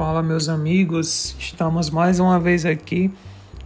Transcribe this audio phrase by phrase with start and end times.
[0.00, 1.36] Fala, meus amigos.
[1.38, 3.10] Estamos mais uma vez aqui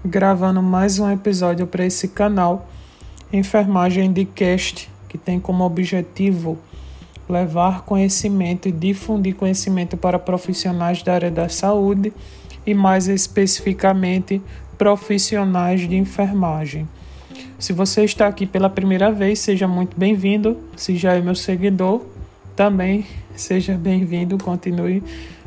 [0.04, 2.68] gravando mais um episódio para esse canal
[3.32, 6.58] Enfermagem de Cast, que tem como objetivo
[7.28, 12.12] levar conhecimento e difundir conhecimento para profissionais da área da saúde
[12.66, 14.42] e mais especificamente
[14.76, 16.88] profissionais de enfermagem.
[17.60, 20.56] Se você está aqui pela primeira vez, seja muito bem-vindo.
[20.74, 22.04] Se já é meu seguidor,
[22.56, 23.06] também
[23.36, 24.36] seja bem-vindo.
[24.36, 25.00] Continue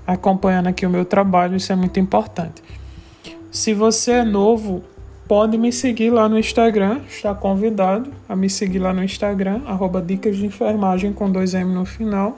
[0.07, 2.63] acompanhando aqui o meu trabalho, isso é muito importante.
[3.51, 4.81] Se você é novo,
[5.27, 10.01] pode me seguir lá no Instagram, está convidado a me seguir lá no Instagram, arroba
[10.01, 12.37] Dicas de Enfermagem com dois M no final.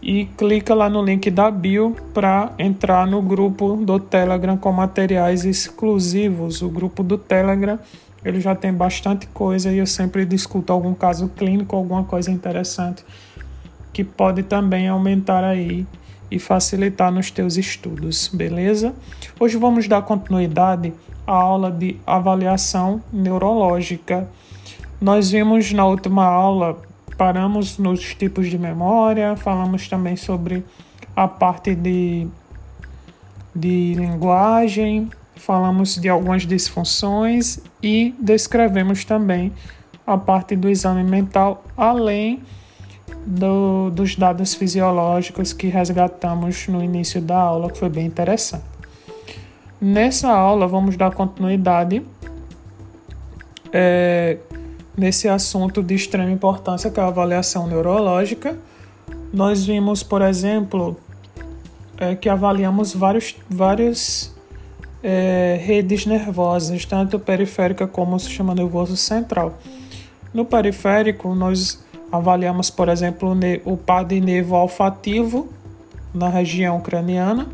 [0.00, 5.44] E clica lá no link da bio para entrar no grupo do Telegram com materiais
[5.44, 6.62] exclusivos.
[6.62, 7.76] O grupo do Telegram
[8.24, 13.04] ele já tem bastante coisa e eu sempre discuto algum caso clínico, alguma coisa interessante
[13.92, 15.86] que pode também aumentar aí
[16.30, 18.94] e facilitar nos teus estudos, beleza?
[19.38, 20.92] Hoje vamos dar continuidade
[21.26, 24.28] à aula de avaliação neurológica.
[25.00, 26.78] Nós vimos na última aula,
[27.16, 30.64] paramos nos tipos de memória, falamos também sobre
[31.14, 32.26] a parte de,
[33.54, 39.52] de linguagem, falamos de algumas disfunções e descrevemos também
[40.06, 42.42] a parte do exame mental, além
[43.26, 48.64] do, dos dados fisiológicos que resgatamos no início da aula, que foi bem interessante.
[49.80, 52.02] Nessa aula, vamos dar continuidade
[53.72, 54.38] é,
[54.96, 58.56] nesse assunto de extrema importância, que é a avaliação neurológica.
[59.32, 60.96] Nós vimos, por exemplo,
[61.98, 64.34] é, que avaliamos vários, várias
[65.02, 69.58] é, redes nervosas, tanto periférica como o sistema nervoso central.
[70.32, 71.84] No periférico, nós
[72.16, 75.48] Avaliamos, por exemplo, o par de nervo olfativo
[76.12, 77.46] na região craniana.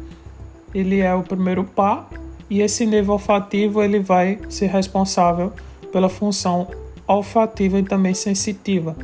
[0.75, 2.09] Ele é o primeiro par
[2.49, 5.53] e esse nervo olfativo ele vai ser responsável
[5.91, 6.69] pela função
[7.07, 8.97] olfativa e também sensitiva.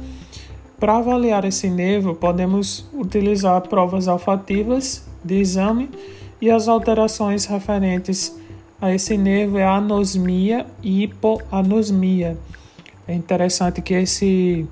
[0.78, 5.90] Para avaliar esse nervo, podemos utilizar provas olfativas de exame
[6.40, 8.36] e as alterações referentes
[8.80, 12.38] a esse nervo é anosmia e hipoanosmia.
[13.08, 14.66] É interessante que esse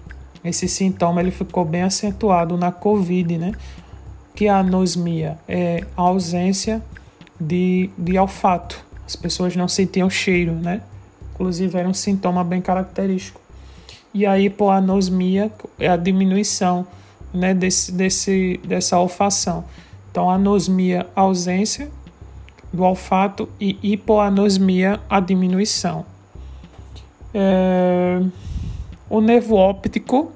[0.48, 3.52] esse sintoma ele ficou bem acentuado na COVID, né?
[4.34, 6.82] Que a anosmia é a ausência
[7.40, 8.84] de, de olfato.
[9.06, 10.82] As pessoas não sentiam cheiro, né?
[11.34, 13.40] Inclusive era um sintoma bem característico.
[14.12, 16.86] E a hipoanosmia é a diminuição
[17.32, 19.64] né, desse, desse, dessa olfação.
[20.10, 21.90] Então, anosmia, ausência
[22.72, 26.06] do olfato e hipoanosmia, a diminuição.
[27.34, 28.22] É...
[29.08, 30.32] O nervo óptico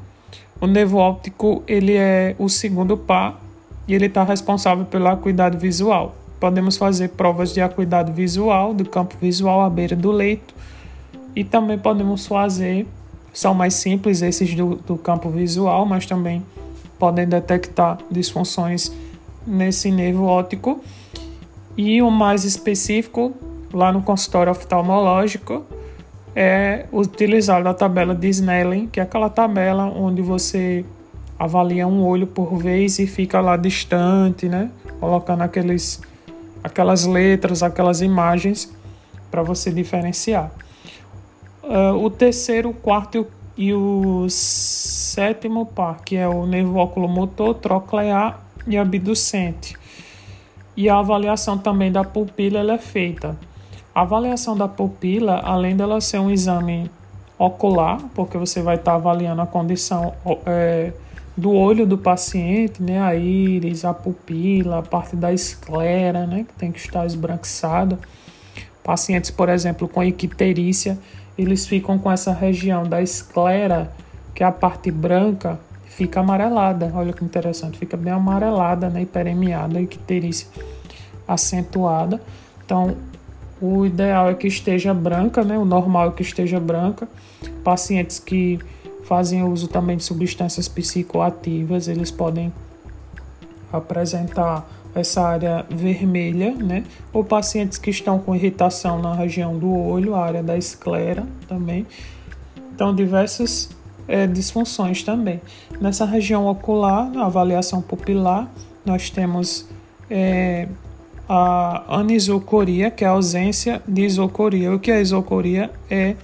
[0.60, 3.40] o nervo óptico ele é o segundo par
[3.88, 6.14] e ele está responsável pela acuidade visual.
[6.38, 10.54] Podemos fazer provas de acuidade visual, do campo visual à beira do leito,
[11.34, 12.86] e também podemos fazer,
[13.32, 16.44] são mais simples esses do, do campo visual, mas também
[16.98, 18.92] podem detectar disfunções
[19.46, 20.80] nesse nervo óptico.
[21.74, 23.32] E o mais específico,
[23.72, 25.64] lá no consultório oftalmológico,
[26.34, 30.84] é utilizar a tabela de Snellen, que é aquela tabela onde você
[31.38, 34.70] avalia um olho por vez e fica lá distante, né?
[35.00, 36.00] Colocando aqueles,
[36.62, 38.72] aquelas letras, aquelas imagens
[39.30, 40.50] para você diferenciar.
[41.62, 43.26] Uh, o terceiro, o quarto
[43.56, 49.76] e o sétimo par, que é o nervo oculomotor, troclear e abducente.
[50.76, 53.36] E a avaliação também da pupila é feita
[54.00, 56.90] a avaliação da pupila, além dela ser um exame
[57.38, 60.14] ocular, porque você vai estar avaliando a condição
[60.46, 60.90] é,
[61.36, 66.54] do olho do paciente, né, a íris, a pupila, a parte da esclera, né, que
[66.54, 67.98] tem que estar esbranquiçada.
[68.82, 70.98] Pacientes, por exemplo, com icterícia,
[71.36, 73.92] eles ficam com essa região da esclera,
[74.34, 76.90] que é a parte branca, fica amarelada.
[76.94, 80.48] Olha que interessante, fica bem amarelada, né, hiperemiada, icterícia
[81.28, 82.18] acentuada.
[82.64, 82.96] Então,
[83.60, 85.58] o ideal é que esteja branca, né?
[85.58, 87.08] O normal é que esteja branca.
[87.62, 88.58] Pacientes que
[89.04, 92.52] fazem uso também de substâncias psicoativas, eles podem
[93.72, 96.84] apresentar essa área vermelha, né?
[97.12, 101.86] Ou pacientes que estão com irritação na região do olho, a área da esclera também.
[102.74, 103.68] Então, diversas
[104.08, 105.40] é, disfunções também.
[105.80, 108.50] Nessa região ocular, na avaliação pupilar,
[108.84, 109.68] nós temos
[110.10, 110.66] é,
[111.32, 114.74] a anisocoria, que é a ausência de isocoria.
[114.74, 115.70] O que é isocoria?
[115.88, 116.16] É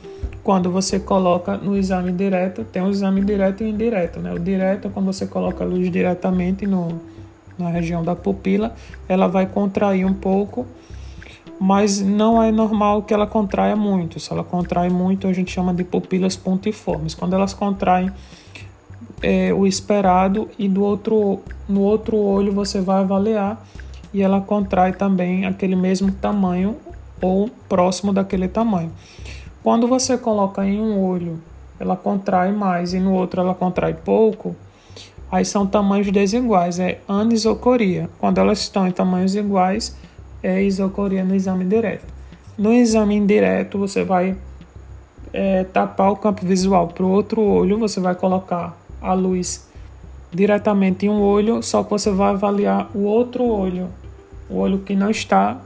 [0.43, 4.35] quando você coloca no exame direto, tem o exame direto e indireto, né?
[4.35, 7.01] O direto é quando você coloca a luz diretamente no,
[7.57, 8.75] na região da pupila,
[9.09, 10.67] ela vai contrair um pouco,
[11.61, 14.19] mas não é normal que ela contraia muito.
[14.19, 17.15] Se ela contrai muito, a gente chama de pupilas pontiformes.
[17.15, 18.11] Quando elas contraem
[19.23, 23.65] é, o esperado e do outro, no outro olho você vai avaliar
[24.17, 26.79] e ela contrai também aquele mesmo tamanho
[27.21, 28.91] ou próximo daquele tamanho.
[29.63, 31.39] Quando você coloca em um olho,
[31.79, 34.57] ela contrai mais e no outro ela contrai pouco,
[35.31, 38.09] aí são tamanhos desiguais, é anisocoria.
[38.19, 39.95] Quando elas estão em tamanhos iguais,
[40.43, 42.07] é isocoria no exame direto.
[42.57, 44.35] No exame indireto, você vai
[45.31, 49.69] é, tapar o campo visual para o outro olho, você vai colocar a luz
[50.33, 53.91] diretamente em um olho, só que você vai avaliar o outro olho,
[54.49, 55.61] o olho que não está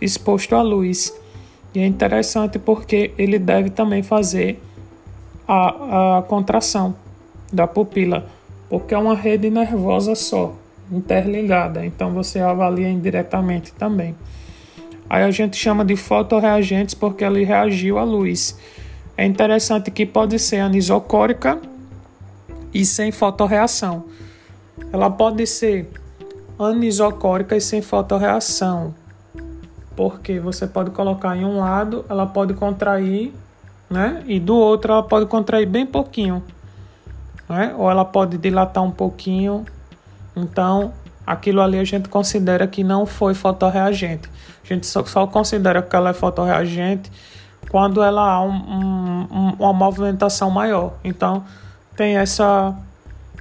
[0.00, 1.12] exposto à luz.
[1.74, 4.62] E é interessante porque ele deve também fazer
[5.46, 6.94] a, a contração
[7.52, 8.26] da pupila,
[8.68, 10.54] porque é uma rede nervosa só,
[10.90, 14.14] interligada, então você avalia indiretamente também.
[15.08, 18.58] Aí a gente chama de fotoreagentes porque ele reagiu à luz.
[19.16, 21.60] É interessante que pode ser anisocórica
[22.72, 24.04] e sem fotorreação.
[24.92, 25.88] Ela pode ser
[26.58, 28.94] anisocórica e sem fotorreação,
[29.96, 33.32] porque você pode colocar em um lado, ela pode contrair,
[33.90, 34.22] né?
[34.26, 36.42] E do outro ela pode contrair bem pouquinho,
[37.48, 37.74] né?
[37.76, 39.64] Ou ela pode dilatar um pouquinho.
[40.36, 40.92] Então,
[41.26, 44.28] aquilo ali a gente considera que não foi fotorreagente.
[44.62, 47.10] A gente só, só considera que ela é fotorreagente
[47.70, 50.94] quando ela há um, um, uma movimentação maior.
[51.02, 51.44] Então,
[51.96, 52.74] tem essa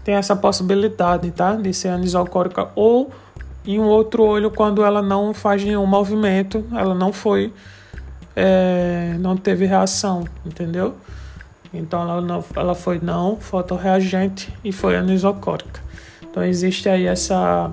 [0.03, 1.55] tem essa possibilidade, tá?
[1.55, 3.11] De ser anisocórica ou
[3.65, 7.53] em um outro olho quando ela não faz nenhum movimento, ela não foi,
[8.35, 10.95] é, não teve reação, entendeu?
[11.73, 15.81] Então ela, não, ela foi não fotorreagente e foi anisocórica.
[16.21, 17.71] Então existe aí essa,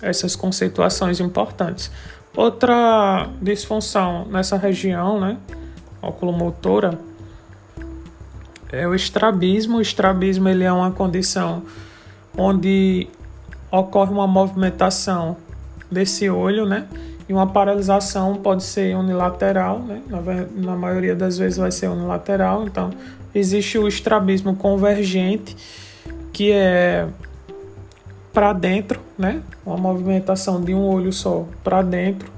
[0.00, 1.90] essas conceituações importantes.
[2.36, 5.36] Outra disfunção nessa região, né,
[6.00, 6.98] oculomotora,
[8.72, 9.78] é o estrabismo.
[9.78, 11.62] O estrabismo ele é uma condição
[12.36, 13.08] onde
[13.70, 15.36] ocorre uma movimentação
[15.90, 16.86] desse olho, né?
[17.28, 20.00] E uma paralisação pode ser unilateral, né?
[20.06, 20.20] Na,
[20.70, 22.64] na maioria das vezes vai ser unilateral.
[22.64, 22.90] Então,
[23.34, 25.56] existe o estrabismo convergente,
[26.32, 27.06] que é
[28.32, 29.42] para dentro, né?
[29.64, 32.30] Uma movimentação de um olho só para dentro,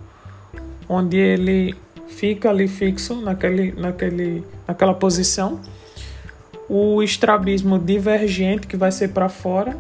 [0.89, 1.75] onde ele
[2.09, 5.61] fica ali fixo naquele, naquele, naquela posição.
[6.73, 9.77] O estrabismo divergente, que vai ser para fora,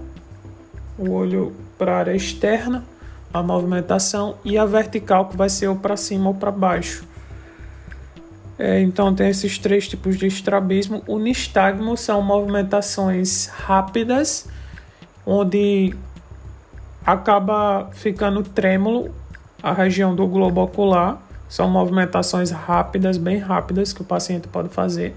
[0.98, 2.84] o olho para a área externa,
[3.32, 7.04] a movimentação, e a vertical, que vai ser ou para cima ou para baixo.
[8.58, 11.00] É, então, tem esses três tipos de estrabismo.
[11.06, 14.48] O nistagmo são movimentações rápidas,
[15.24, 15.94] onde
[17.06, 19.14] acaba ficando trêmulo
[19.62, 21.22] a região do globo ocular.
[21.48, 25.14] São movimentações rápidas, bem rápidas, que o paciente pode fazer.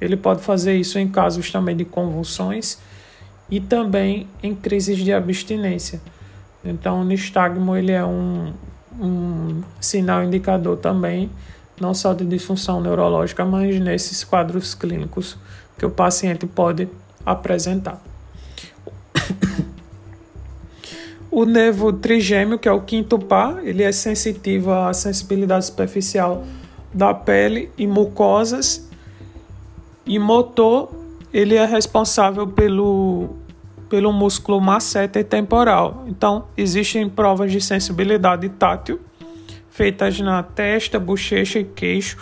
[0.00, 2.78] Ele pode fazer isso em casos também de convulsões
[3.50, 6.00] e também em crises de abstinência.
[6.64, 8.52] Então, o nistagmo ele é um,
[8.98, 11.30] um sinal indicador também,
[11.80, 15.36] não só de disfunção neurológica, mas nesses quadros clínicos
[15.78, 16.88] que o paciente pode
[17.24, 18.00] apresentar.
[21.32, 26.44] O nervo trigêmeo, que é o quinto par, ele é sensitivo à sensibilidade superficial
[26.92, 28.89] da pele e mucosas.
[30.10, 30.90] E motor,
[31.32, 33.30] ele é responsável pelo
[33.88, 36.04] pelo músculo masseter temporal.
[36.06, 39.00] Então, existem provas de sensibilidade tátil
[39.70, 42.18] feitas na testa, bochecha e queixo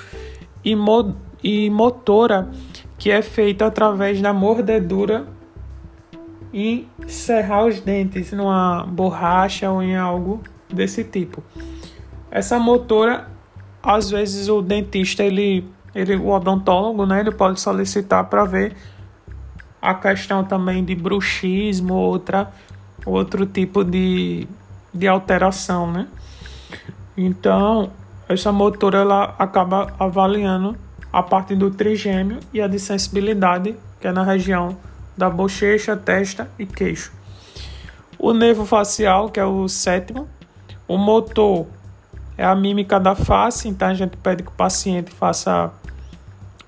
[0.63, 2.51] e, mo e motora
[2.99, 5.27] que é feita através da mordedura
[6.53, 11.43] e serrar os dentes numa borracha ou em algo desse tipo.
[12.31, 13.31] Essa motora,
[13.83, 15.65] às vezes o dentista, ele,
[15.99, 18.77] ele o odontólogo, né, ele pode solicitar para ver
[19.83, 22.53] a questão também de bruxismo, outra,
[23.05, 24.47] outro tipo de,
[24.95, 26.07] de alteração, né?
[27.17, 27.91] Então,
[28.29, 30.77] essa motora ela acaba avaliando
[31.13, 34.77] a parte do trigêmeo e a de sensibilidade, que é na região
[35.17, 37.13] da bochecha, testa e queixo.
[38.19, 40.29] O nervo facial, que é o sétimo.
[40.87, 41.67] O motor
[42.37, 45.73] é a mímica da face, então a gente pede que o paciente faça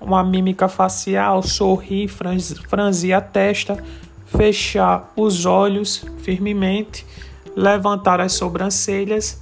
[0.01, 3.81] uma mímica facial, sorrir, franzir a testa,
[4.25, 7.05] fechar os olhos firmemente,
[7.55, 9.41] levantar as sobrancelhas,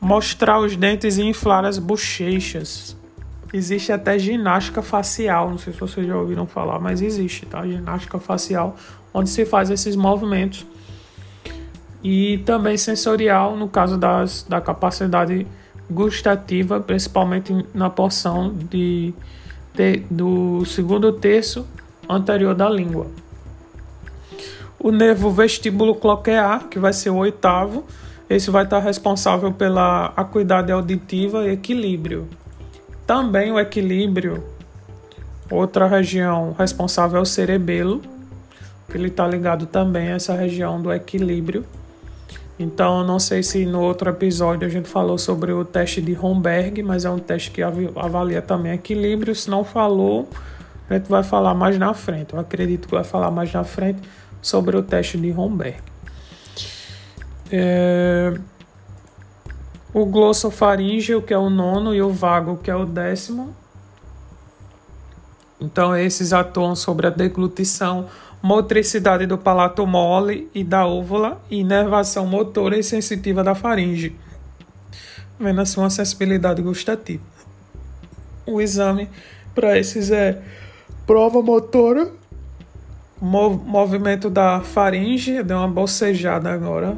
[0.00, 2.96] mostrar os dentes e inflar as bochechas.
[3.52, 7.64] Existe até ginástica facial, não sei se vocês já ouviram falar, mas existe, tá?
[7.66, 8.74] Ginástica facial,
[9.12, 10.66] onde se faz esses movimentos.
[12.02, 15.46] e também sensorial no caso das, da capacidade
[15.90, 19.12] gustativa, principalmente na porção de,
[19.74, 21.66] de, do segundo terço
[22.08, 23.06] anterior da língua.
[24.78, 27.84] O nervo vestíbulo cloquear, que vai ser o oitavo,
[28.28, 32.28] esse vai estar responsável pela acuidade auditiva e equilíbrio.
[33.06, 34.42] Também o equilíbrio,
[35.50, 38.00] outra região responsável é o cerebelo,
[38.90, 41.64] que ele está ligado também a essa região do equilíbrio.
[42.58, 46.82] Então, não sei se no outro episódio a gente falou sobre o teste de Romberg,
[46.82, 49.34] mas é um teste que avalia também equilíbrio.
[49.34, 50.28] Se não falou,
[50.88, 52.32] a gente vai falar mais na frente.
[52.32, 54.00] Eu acredito que vai falar mais na frente
[54.40, 55.78] sobre o teste de Romberg.
[57.50, 58.38] É...
[59.92, 63.54] O glossofaríngeo, que é o nono, e o vago, que é o décimo.
[65.60, 68.06] Então, esses atuam sobre a deglutição,
[68.44, 74.14] motricidade do palato mole e da úvula e inervação motora e sensitiva da faringe,
[75.40, 77.22] vendo assim uma sensibilidade gustativa.
[78.44, 79.08] O exame
[79.54, 80.42] para esses é
[81.06, 82.12] prova motora,
[83.18, 86.94] movimento da faringe, deu uma bocejada agora,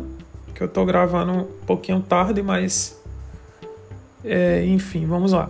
[0.53, 3.01] que eu tô gravando um pouquinho tarde, mas
[4.25, 5.49] é, enfim, vamos lá.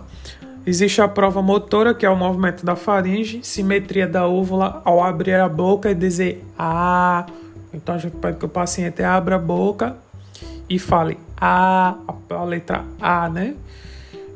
[0.67, 5.35] Existe a prova motora, que é o movimento da faringe, simetria da úvula ao abrir
[5.35, 7.25] a boca e dizer ah.
[7.73, 9.95] Então a gente pede que o paciente abra a boca
[10.69, 11.95] e fale a,
[12.29, 13.55] a letra A, né?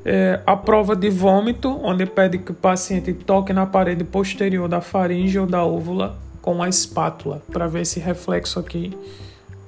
[0.06, 4.80] É, a prova de vômito, onde pede que o paciente toque na parede posterior da
[4.80, 8.98] faringe ou da úvula com a espátula, para ver esse reflexo aqui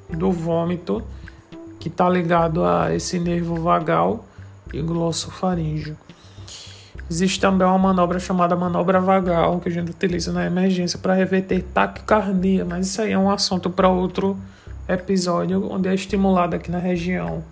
[0.10, 1.04] do vômito
[1.78, 4.24] que está ligado a esse nervo vagal
[4.74, 5.98] e glossofaríngeo.
[7.14, 11.62] Existe também uma manobra chamada manobra vagal que a gente utiliza na emergência para reverter
[11.62, 14.36] taquicardia, mas isso aí é um assunto para outro
[14.90, 17.44] episódio, onde é estimulado aqui na região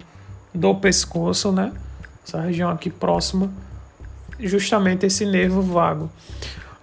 [0.51, 1.72] do pescoço, né?
[2.27, 3.51] Essa região aqui próxima,
[4.39, 6.10] justamente esse nervo vago.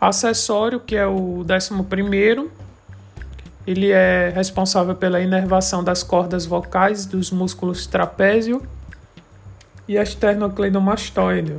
[0.01, 2.49] Acessório, que é o décimo primeiro,
[3.67, 8.63] ele é responsável pela inervação das cordas vocais dos músculos trapézio
[9.89, 11.57] e esternocleidomastoide.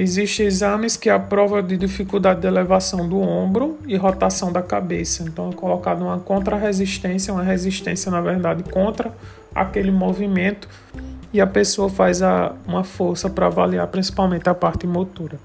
[0.00, 5.24] Existem exames que a prova de dificuldade de elevação do ombro e rotação da cabeça.
[5.24, 9.12] Então, é colocado uma contra-resistência, uma resistência, na verdade, contra
[9.52, 10.68] aquele movimento
[11.32, 15.36] e a pessoa faz a, uma força para avaliar principalmente a parte motora.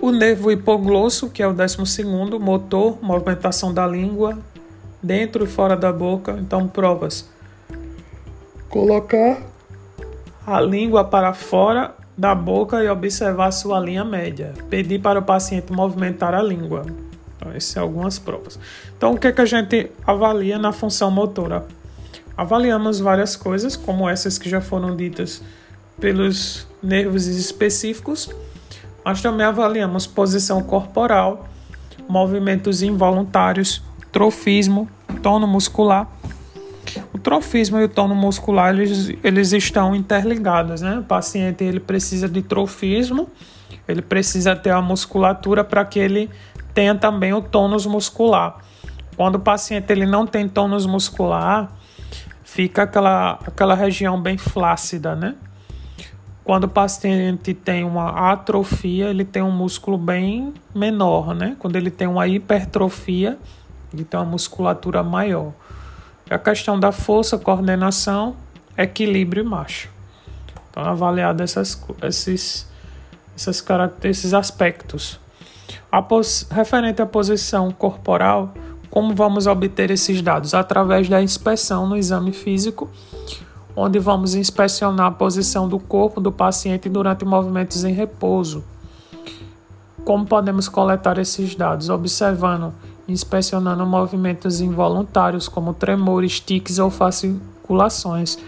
[0.00, 4.38] O nervo hipoglosso, que é o décimo segundo, motor, movimentação da língua,
[5.02, 6.38] dentro e fora da boca.
[6.38, 7.28] Então, provas.
[8.68, 9.42] Colocar
[10.46, 14.54] a língua para fora da boca e observar sua linha média.
[14.70, 16.86] Pedir para o paciente movimentar a língua.
[17.36, 18.60] Então, essas são algumas provas.
[18.96, 21.66] Então, o que, é que a gente avalia na função motora?
[22.36, 25.42] Avaliamos várias coisas, como essas que já foram ditas
[25.98, 28.30] pelos nervos específicos
[29.04, 31.48] nós também avaliamos posição corporal,
[32.08, 34.88] movimentos involuntários, trofismo,
[35.22, 36.06] tono muscular.
[37.22, 40.98] Trofismo e o tono muscular eles, eles estão interligados, né?
[40.98, 43.28] O paciente ele precisa de trofismo,
[43.86, 46.28] ele precisa ter a musculatura para que ele
[46.74, 48.56] tenha também o tônus muscular.
[49.16, 51.70] Quando o paciente ele não tem tônus muscular,
[52.42, 55.34] fica aquela, aquela região bem flácida, né?
[56.44, 61.56] Quando o paciente tem uma atrofia, ele tem um músculo bem menor, né?
[61.58, 63.38] Quando ele tem uma hipertrofia,
[63.94, 65.52] ele tem uma musculatura maior.
[66.32, 68.36] A questão da força, coordenação,
[68.76, 69.88] equilíbrio e marcha.
[70.70, 72.66] Então, avaliado essas, esses,
[73.36, 73.64] essas
[74.04, 75.20] esses aspectos.
[76.08, 78.54] Pos, referente à posição corporal,
[78.90, 80.54] como vamos obter esses dados?
[80.54, 82.90] Através da inspeção no exame físico
[83.74, 88.64] onde vamos inspecionar a posição do corpo do paciente durante movimentos em repouso.
[90.04, 91.88] Como podemos coletar esses dados?
[91.88, 92.72] Observando,
[93.08, 98.38] inspecionando movimentos involuntários, como tremores, tiques ou fasciculações.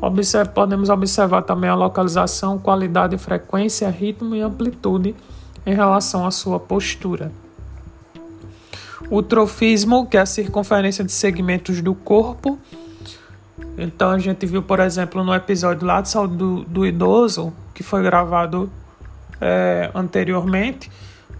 [0.00, 5.14] Observe, podemos observar também a localização, qualidade, frequência, ritmo e amplitude
[5.64, 7.32] em relação à sua postura.
[9.10, 12.58] O trofismo, que é a circunferência de segmentos do corpo,
[13.78, 17.82] então a gente viu, por exemplo, no episódio lá de saúde do, do idoso, que
[17.82, 18.70] foi gravado
[19.40, 20.90] é, anteriormente,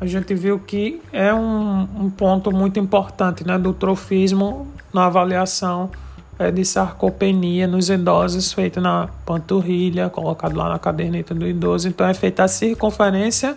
[0.00, 5.90] a gente viu que é um, um, ponto muito importante né, do trofismo na avaliação
[6.38, 11.88] é, de sarcopenia nos idosos, feito na panturrilha, colocado lá na caderneta do idoso.
[11.88, 13.56] Então é feita a circunferência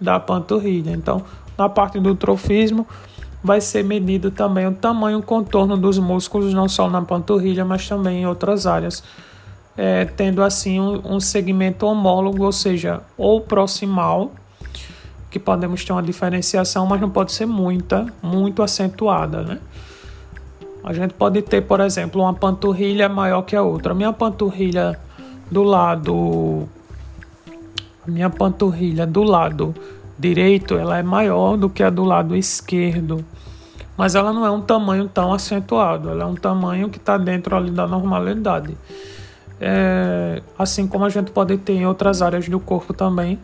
[0.00, 0.90] da panturrilha.
[0.90, 1.22] Então,
[1.58, 2.86] na parte do trofismo,
[3.42, 7.88] vai ser medido também o tamanho o contorno dos músculos, não só na panturrilha, mas
[7.88, 9.02] também em outras áreas,
[9.76, 14.30] é, tendo assim um, um segmento homólogo, ou seja, ou proximal,
[15.32, 19.58] que podemos ter uma diferenciação, mas não pode ser muita, muito acentuada, né?
[20.84, 23.92] A gente pode ter, por exemplo, uma panturrilha maior que a outra.
[23.92, 24.98] A minha panturrilha
[25.50, 26.68] do lado
[28.06, 29.74] a minha panturrilha do lado
[30.18, 33.24] direito, ela é maior do que a do lado esquerdo.
[33.96, 37.56] Mas ela não é um tamanho tão acentuado, ela é um tamanho que está dentro
[37.56, 38.76] ali da normalidade.
[39.60, 43.38] É, assim como a gente pode ter em outras áreas do corpo também,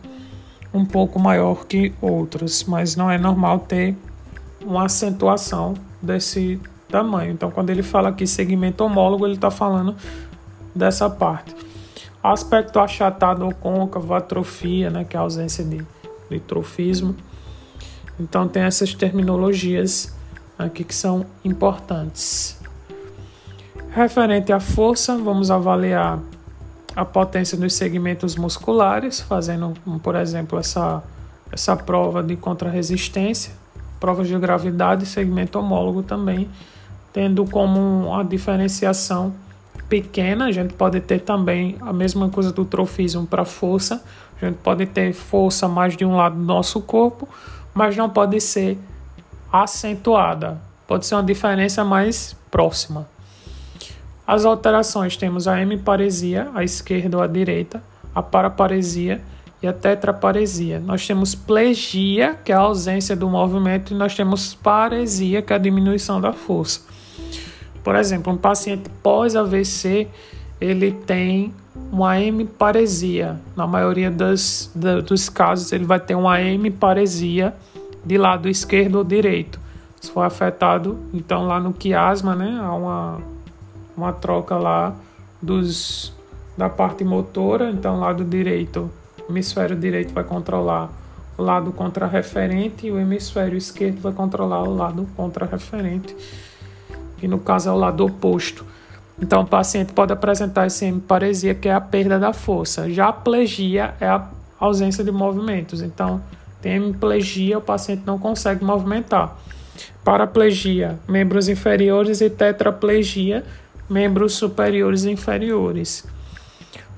[0.73, 3.95] um pouco maior que outras, mas não é normal ter
[4.61, 6.59] uma acentuação desse
[6.89, 7.31] tamanho.
[7.31, 9.95] Então, quando ele fala aqui segmento homólogo, ele está falando
[10.75, 11.55] dessa parte.
[12.21, 15.85] Aspecto achatado ou côncavo, atrofia, né, que é a ausência de,
[16.29, 17.15] de trofismo.
[18.19, 20.13] Então, tem essas terminologias
[20.57, 22.59] aqui que são importantes.
[23.91, 26.19] Referente à força, vamos avaliar
[26.95, 31.03] a potência dos segmentos musculares, fazendo, por exemplo, essa,
[31.51, 33.53] essa prova de contrarresistência,
[33.99, 36.49] provas de gravidade e segmento homólogo também,
[37.13, 39.33] tendo como a diferenciação
[39.87, 44.03] pequena, a gente pode ter também a mesma coisa do trofismo para força,
[44.41, 47.27] a gente pode ter força mais de um lado do nosso corpo,
[47.73, 48.77] mas não pode ser
[49.51, 53.07] acentuada, pode ser uma diferença mais próxima.
[54.29, 57.81] As alterações temos a hemiparesia, à esquerda ou à direita,
[58.13, 59.19] a paraparesia
[59.59, 60.79] e a tetraparesia.
[60.79, 65.55] Nós temos plegia, que é a ausência do movimento, e nós temos paresia, que é
[65.55, 66.81] a diminuição da força.
[67.83, 70.07] Por exemplo, um paciente pós-AVC,
[70.61, 71.51] ele tem
[71.91, 73.35] uma hemiparesia.
[73.55, 77.55] Na maioria da, dos casos, ele vai ter uma hemiparesia
[78.05, 79.59] de lado esquerdo ou direito.
[79.99, 83.38] Se for afetado, então lá no quiasma, né, há uma
[83.99, 84.95] uma troca lá
[85.41, 86.13] dos
[86.57, 88.89] da parte motora, então lado direito,
[89.29, 90.89] hemisfério direito vai controlar
[91.37, 96.13] o lado contrarreferente e o hemisfério esquerdo vai controlar o lado contrarreferente,
[97.21, 98.65] e no caso é o lado oposto.
[99.21, 102.89] Então o paciente pode apresentar essa hemiparesia, que é a perda da força.
[102.89, 104.27] Já a plegia é a
[104.59, 105.81] ausência de movimentos.
[105.81, 106.21] Então,
[106.61, 109.37] tem hemiplegia, o paciente não consegue movimentar.
[110.03, 113.45] Paraplegia, membros inferiores e tetraplegia,
[113.89, 116.05] membros superiores e inferiores.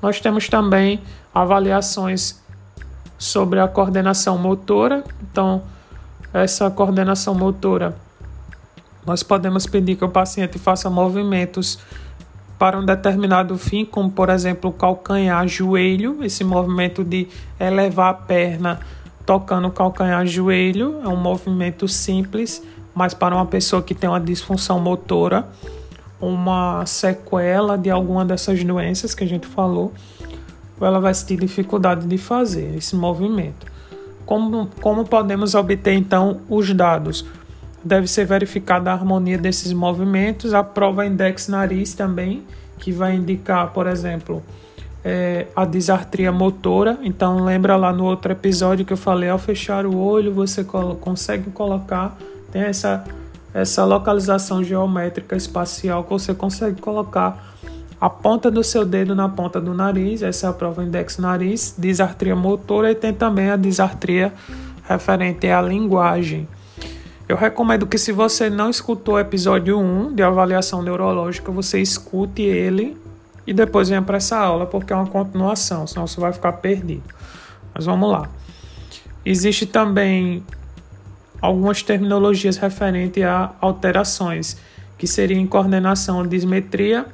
[0.01, 1.01] Nós temos também
[1.34, 2.41] avaliações
[3.17, 5.04] sobre a coordenação motora.
[5.21, 5.62] Então,
[6.34, 7.95] essa coordenação motora,
[9.06, 11.80] nós podemos pedir que o paciente faça movimentos
[12.58, 17.27] para um determinado fim, como por exemplo calcanhar, joelho, esse movimento de
[17.60, 18.80] elevar a perna
[19.25, 22.62] tocando calcanhar, joelho, é um movimento simples,
[22.93, 25.47] mas para uma pessoa que tem uma disfunção motora,
[26.21, 29.91] uma sequela de alguma dessas doenças que a gente falou,
[30.79, 33.65] ela vai ter dificuldade de fazer esse movimento.
[34.25, 37.25] Como, como podemos obter então os dados?
[37.84, 42.43] Deve ser verificada a harmonia desses movimentos, a prova index nariz também,
[42.77, 44.43] que vai indicar, por exemplo,
[45.03, 46.97] é, a disartria motora.
[47.01, 51.49] Então, lembra lá no outro episódio que eu falei, ao fechar o olho, você consegue
[51.51, 52.17] colocar,
[52.51, 53.03] tem essa
[53.53, 57.51] essa localização geométrica espacial que você consegue colocar
[57.99, 61.75] a ponta do seu dedo na ponta do nariz, essa é a prova index nariz,
[61.77, 64.33] disartria motora e tem também a disartria
[64.87, 66.47] referente à linguagem.
[67.29, 72.41] Eu recomendo que se você não escutou o episódio 1 de avaliação neurológica, você escute
[72.41, 72.97] ele
[73.45, 77.03] e depois venha para essa aula, porque é uma continuação, senão você vai ficar perdido.
[77.73, 78.27] Mas vamos lá.
[79.23, 80.43] Existe também
[81.41, 84.58] algumas terminologias referentes a alterações,
[84.97, 87.06] que seriam coordenação, dismetria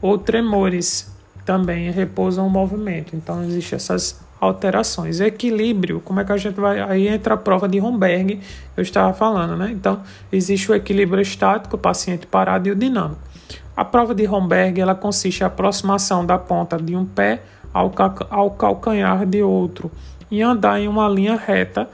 [0.00, 1.10] ou tremores,
[1.44, 3.16] também repousam o movimento.
[3.16, 5.20] Então, existem essas alterações.
[5.20, 6.80] Equilíbrio, como é que a gente vai.
[6.80, 8.40] Aí entra a prova de Romberg,
[8.76, 9.70] eu estava falando, né?
[9.72, 10.00] Então,
[10.32, 13.20] existe o equilíbrio estático, o paciente parado e o dinâmico.
[13.76, 19.24] A prova de Romberg ela consiste em aproximação da ponta de um pé ao calcanhar
[19.24, 19.90] de outro
[20.30, 21.88] e andar em uma linha reta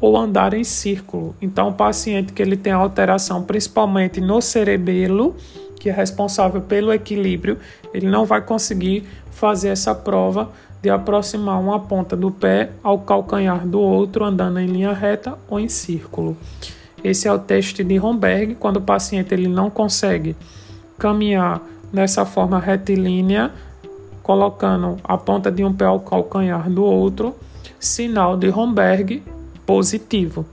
[0.00, 1.34] ou andar em círculo.
[1.40, 5.34] Então, o paciente que ele tem alteração principalmente no cerebelo,
[5.78, 7.58] que é responsável pelo equilíbrio,
[7.92, 10.50] ele não vai conseguir fazer essa prova
[10.82, 15.58] de aproximar uma ponta do pé ao calcanhar do outro andando em linha reta ou
[15.58, 16.36] em círculo.
[17.02, 20.36] Esse é o teste de Romberg, quando o paciente ele não consegue
[20.98, 23.50] caminhar nessa forma retilínea,
[24.22, 27.34] colocando a ponta de um pé ao calcanhar do outro,
[27.78, 29.22] sinal de Romberg
[29.66, 30.46] positivo.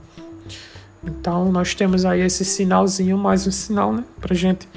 [1.02, 4.04] Então nós temos aí esse sinalzinho, mais um sinal, né?
[4.20, 4.68] Para gente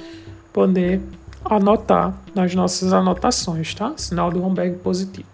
[0.52, 1.00] poder
[1.44, 3.92] anotar nas nossas anotações, tá?
[3.96, 5.28] Sinal do Romberg positivo.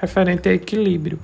[0.00, 1.18] Referente a equilíbrio.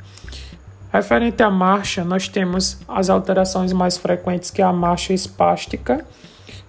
[0.93, 6.05] Referente à marcha, nós temos as alterações mais frequentes, que é a marcha espástica,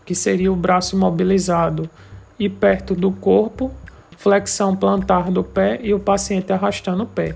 [0.05, 1.89] que seria o braço imobilizado
[2.39, 3.71] e perto do corpo,
[4.17, 7.35] flexão plantar do pé e o paciente arrastando o pé.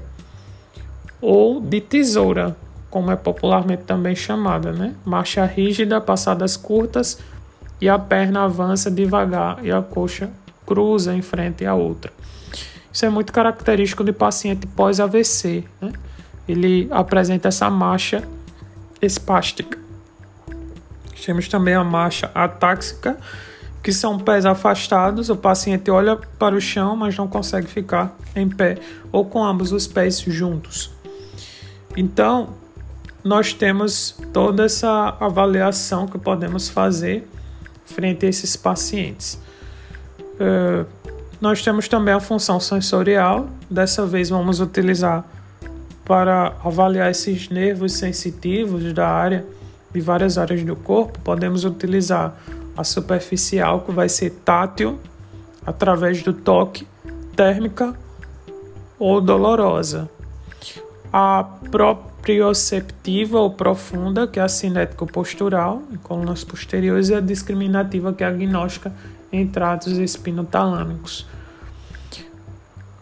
[1.19, 2.56] Ou de tesoura,
[2.98, 4.96] como é popularmente também chamada, né?
[5.06, 7.20] Marcha rígida, passadas curtas
[7.80, 10.32] e a perna avança devagar e a coxa
[10.66, 12.12] cruza em frente à outra.
[12.92, 15.94] Isso é muito característico de paciente pós-AVC, né?
[16.50, 18.28] ele apresenta essa marcha
[19.00, 19.78] espástica.
[21.24, 23.16] Temos também a marcha atáxica,
[23.84, 28.50] que são pés afastados, o paciente olha para o chão, mas não consegue ficar em
[28.50, 28.80] pé,
[29.12, 30.90] ou com ambos os pés juntos.
[31.96, 32.56] Então,
[33.28, 37.28] nós temos toda essa avaliação que podemos fazer
[37.86, 39.38] frente a esses pacientes.
[40.40, 40.86] Uh,
[41.42, 45.26] nós temos também a função sensorial, dessa vez vamos utilizar
[46.06, 49.46] para avaliar esses nervos sensitivos da área
[49.94, 52.34] de várias áreas do corpo, podemos utilizar
[52.78, 55.00] a superficial, que vai ser tátil,
[55.66, 56.88] através do toque,
[57.36, 57.94] térmica
[58.98, 60.10] ou dolorosa.
[61.12, 61.44] A
[62.28, 68.28] proprioceptiva ou profunda, que é a cinético-postural, em colunas posteriores, e a discriminativa, que é
[68.28, 68.92] a agnóstica
[69.32, 71.26] em tratos espinotalâmicos.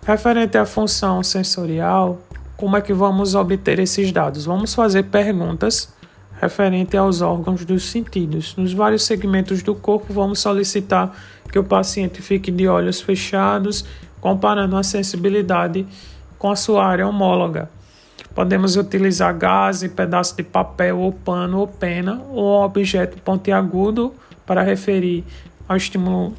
[0.05, 2.21] Referente à função sensorial,
[2.55, 4.45] como é que vamos obter esses dados?
[4.45, 5.91] Vamos fazer perguntas
[6.39, 8.55] referente aos órgãos dos sentidos.
[8.55, 11.17] Nos vários segmentos do corpo, vamos solicitar
[11.51, 13.85] que o paciente fique de olhos fechados,
[14.21, 15.88] comparando a sensibilidade
[16.38, 17.71] com a sua área homóloga.
[18.35, 24.13] Podemos utilizar gás, pedaço de papel ou pano ou pena ou objeto pontiagudo
[24.45, 25.23] para referir
[25.69, 26.33] ao estímulo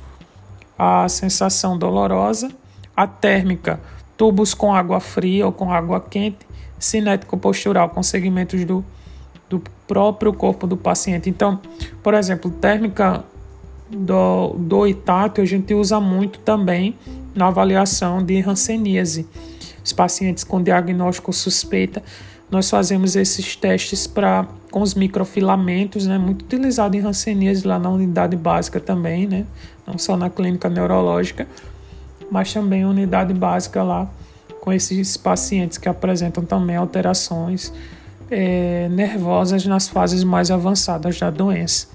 [0.79, 2.51] à sensação dolorosa.
[2.95, 3.81] A térmica
[4.15, 6.47] tubos com água fria ou com água quente,
[6.79, 8.85] cinético postural com segmentos do,
[9.49, 11.31] do próprio corpo do paciente.
[11.31, 11.59] Então,
[12.03, 13.25] por exemplo, térmica
[13.91, 16.95] do, do itátil a gente usa muito também
[17.35, 19.27] na avaliação de ranceníase.
[19.87, 22.03] Os pacientes com diagnóstico suspeita,
[22.51, 27.89] nós fazemos esses testes para com os microfilamentos, né, muito utilizado em ranceníase lá na
[27.89, 29.47] unidade básica também, né,
[29.87, 31.47] não só na clínica neurológica
[32.31, 34.09] mas também unidade básica lá
[34.61, 37.73] com esses pacientes que apresentam também alterações
[38.31, 41.87] é, nervosas nas fases mais avançadas da doença.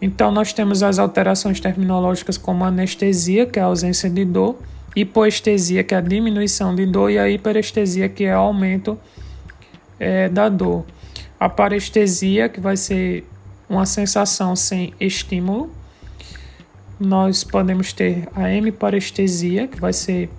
[0.00, 4.56] Então, nós temos as alterações terminológicas como anestesia, que é a ausência de dor,
[4.94, 8.98] hipoestesia, que é a diminuição de dor, e a hiperestesia, que é o aumento
[9.98, 10.84] é, da dor.
[11.38, 13.24] A parestesia, que vai ser
[13.68, 15.70] uma sensação sem estímulo,
[17.00, 20.30] nós podemos ter a hemiparestesia, que vai ser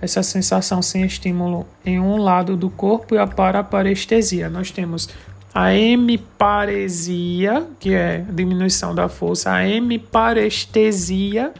[0.00, 4.48] essa sensação sem estímulo em um lado do corpo, e a paraparestesia.
[4.48, 5.08] Nós temos
[5.52, 11.52] a hemiparesia, que é diminuição da força, a hemiparestesia,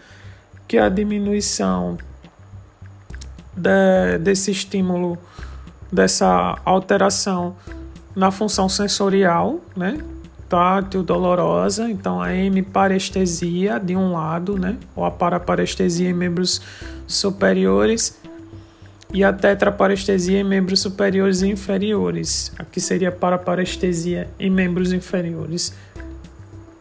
[0.68, 1.98] que é a diminuição
[3.58, 5.18] de, desse estímulo,
[5.92, 7.56] dessa alteração
[8.14, 9.98] na função sensorial, né?
[10.48, 16.62] tátil dolorosa, então a hemiparestesia de um lado, né, ou a paraparestesia em membros
[17.06, 18.18] superiores
[19.12, 22.52] e a tetraparestesia em membros superiores e inferiores.
[22.58, 25.74] Aqui seria paraparestesia em membros inferiores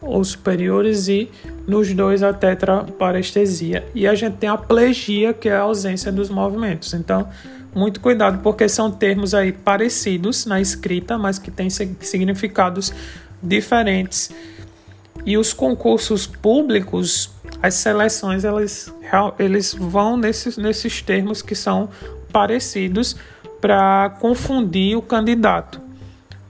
[0.00, 1.30] ou superiores e
[1.66, 3.84] nos dois a tetraparestesia.
[3.94, 6.94] E a gente tem a plegia, que é a ausência dos movimentos.
[6.94, 7.28] Então,
[7.74, 12.92] muito cuidado porque são termos aí parecidos na escrita, mas que têm significados
[13.42, 14.30] diferentes.
[15.26, 17.30] E os concursos públicos,
[17.62, 18.92] as seleções, elas,
[19.38, 21.88] eles vão nesses, nesses termos que são
[22.32, 23.16] parecidos
[23.60, 25.87] para confundir o candidato.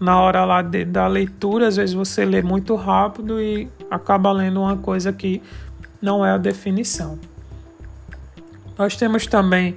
[0.00, 4.60] Na hora lá de, da leitura, às vezes você lê muito rápido e acaba lendo
[4.60, 5.42] uma coisa que
[6.00, 7.18] não é a definição.
[8.78, 9.74] Nós temos também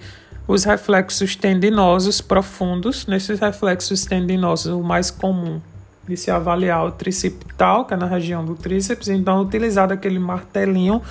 [0.47, 3.07] os reflexos tendinosos profundos.
[3.07, 5.59] Nesses reflexos tendinosos, o mais comum
[6.07, 10.19] de se avaliar o tricipital, que é na região do tríceps, então é utilizado aquele
[10.19, 11.01] martelinho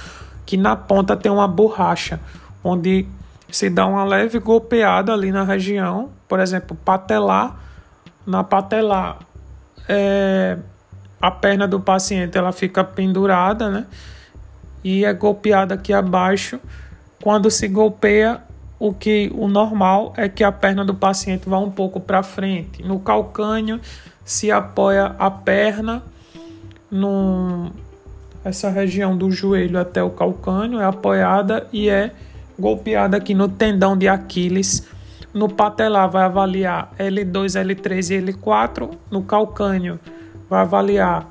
[0.44, 2.20] que na ponta tem uma borracha,
[2.62, 3.06] onde
[3.50, 7.56] se dá uma leve golpeada ali na região, por exemplo, patelar,
[8.30, 9.18] na patelar
[9.88, 10.56] é,
[11.20, 13.86] a perna do paciente ela fica pendurada, né?
[14.82, 16.58] E é golpeada aqui abaixo.
[17.22, 18.40] Quando se golpeia,
[18.78, 22.82] o que o normal é que a perna do paciente vá um pouco para frente.
[22.82, 23.78] No calcânio
[24.24, 26.02] se apoia a perna
[26.90, 27.70] no
[28.42, 32.10] essa região do joelho até o calcânio é apoiada e é
[32.58, 34.88] golpeada aqui no tendão de Aquiles.
[35.32, 38.90] No patelar vai avaliar L2, L3 e L4.
[39.10, 40.00] No calcânio
[40.48, 41.28] vai avaliar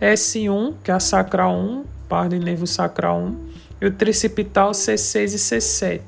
[0.00, 3.36] S1, que é a sacral 1, par de nervo sacral 1,
[3.80, 6.00] e o tricipital C6 e C7.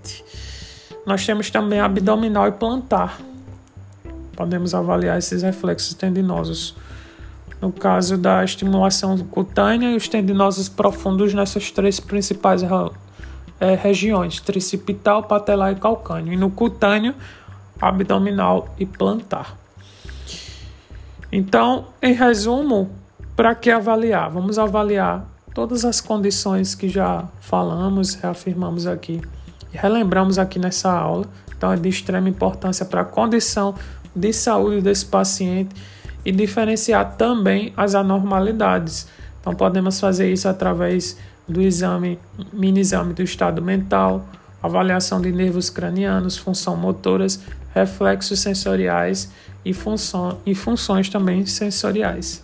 [1.06, 3.18] Nós temos também abdominal e plantar.
[4.36, 6.76] Podemos avaliar esses reflexos tendinosos.
[7.60, 12.62] No caso da estimulação cutânea e os tendinosos profundos nessas três principais
[13.60, 16.32] é, regiões: tricipital, patelar e calcâneo.
[16.32, 17.14] E no cutâneo,
[17.80, 19.56] abdominal e plantar.
[21.30, 22.90] Então, em resumo,
[23.36, 24.30] para que avaliar?
[24.30, 29.20] Vamos avaliar todas as condições que já falamos, reafirmamos aqui
[29.72, 31.26] e relembramos aqui nessa aula.
[31.56, 33.74] Então, é de extrema importância para a condição
[34.16, 35.74] de saúde desse paciente
[36.24, 39.06] e diferenciar também as anormalidades.
[39.40, 41.16] Então, podemos fazer isso através
[41.50, 42.18] do exame,
[42.52, 44.26] mini exame do estado mental,
[44.62, 47.40] avaliação de nervos cranianos, função motoras,
[47.74, 49.30] reflexos sensoriais
[49.64, 52.42] e, função, e funções também sensoriais.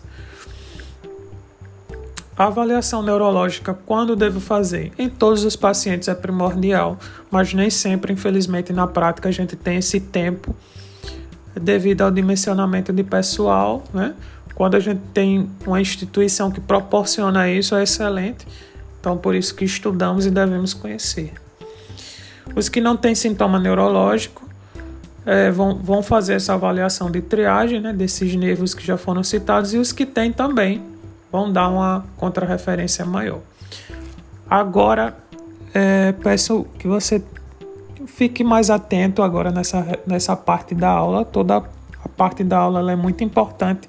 [2.36, 4.92] A avaliação neurológica, quando devo fazer?
[4.98, 6.98] Em todos os pacientes é primordial,
[7.30, 10.54] mas nem sempre, infelizmente, na prática a gente tem esse tempo
[11.58, 14.14] devido ao dimensionamento de pessoal, né?
[14.54, 18.46] Quando a gente tem uma instituição que proporciona isso, é excelente.
[19.06, 21.32] Então, por isso que estudamos e devemos conhecer.
[22.56, 24.42] Os que não têm sintoma neurológico
[25.24, 27.92] é, vão, vão fazer essa avaliação de triagem, né?
[27.92, 30.82] Desses nervos que já foram citados, e os que têm também
[31.30, 33.38] vão dar uma contrarreferência maior.
[34.50, 35.16] Agora,
[35.72, 37.22] é, peço que você
[38.08, 41.24] fique mais atento agora nessa, nessa parte da aula.
[41.24, 43.88] Toda a parte da aula é muito importante,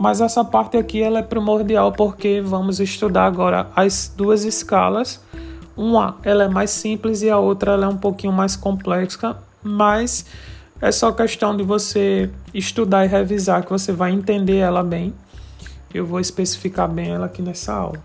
[0.00, 5.20] mas essa parte aqui ela é primordial porque vamos estudar agora as duas escalas.
[5.76, 10.24] Uma ela é mais simples e a outra ela é um pouquinho mais complexa, mas
[10.80, 15.12] é só questão de você estudar e revisar que você vai entender ela bem.
[15.92, 18.02] Eu vou especificar bem ela aqui nessa aula.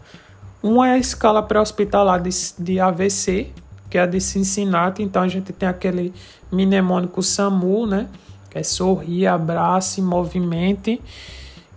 [0.61, 2.29] Uma é a escala pré-hospitalar de,
[2.59, 3.53] de AVC,
[3.89, 5.01] que é a de Cincinnati.
[5.01, 6.13] Então a gente tem aquele
[6.51, 8.09] mnemônico SAMU, né?
[8.49, 11.01] Que é sorrir, abrace, movimente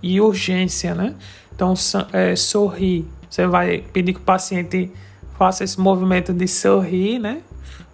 [0.02, 1.14] e urgência, né?
[1.54, 1.74] Então,
[2.12, 3.06] é, sorrir.
[3.28, 4.90] Você vai pedir que o paciente
[5.36, 7.42] faça esse movimento de sorrir, né?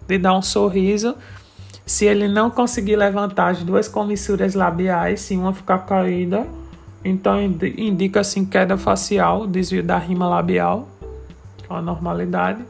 [0.07, 1.15] De dar um sorriso.
[1.85, 6.47] Se ele não conseguir levantar as duas comissuras labiais, se uma ficar caída,
[7.03, 10.87] então indica assim queda facial, desvio da rima labial,
[11.67, 12.63] com a normalidade.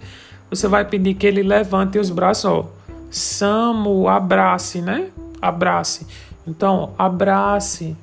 [0.50, 2.66] Você vai pedir que ele levante os braços, ó.
[3.10, 5.08] Samo, abrace, né?
[5.42, 6.06] Abrace.
[6.46, 7.96] Então, abrace.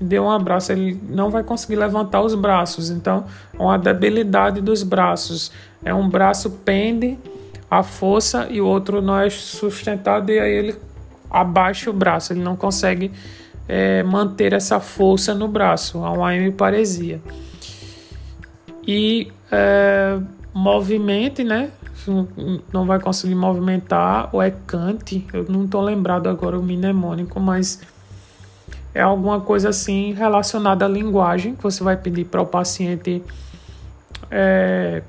[0.00, 2.90] Dê um abraço, ele não vai conseguir levantar os braços.
[2.90, 5.50] Então, é uma debilidade dos braços.
[5.84, 7.18] É um braço pende
[7.70, 10.76] a força e o outro não é sustentado e aí ele
[11.30, 12.32] abaixa o braço.
[12.32, 13.10] Ele não consegue
[13.66, 16.04] é, manter essa força no braço.
[16.04, 17.20] Há uma hemiparesia.
[18.86, 20.18] E é,
[21.44, 21.70] né?
[22.72, 27.80] não vai conseguir movimentar, ou é cante, eu não estou lembrado agora o mnemônico, mas
[28.96, 33.22] é alguma coisa assim relacionada à linguagem, que você vai pedir para o paciente
[34.30, 35.02] é,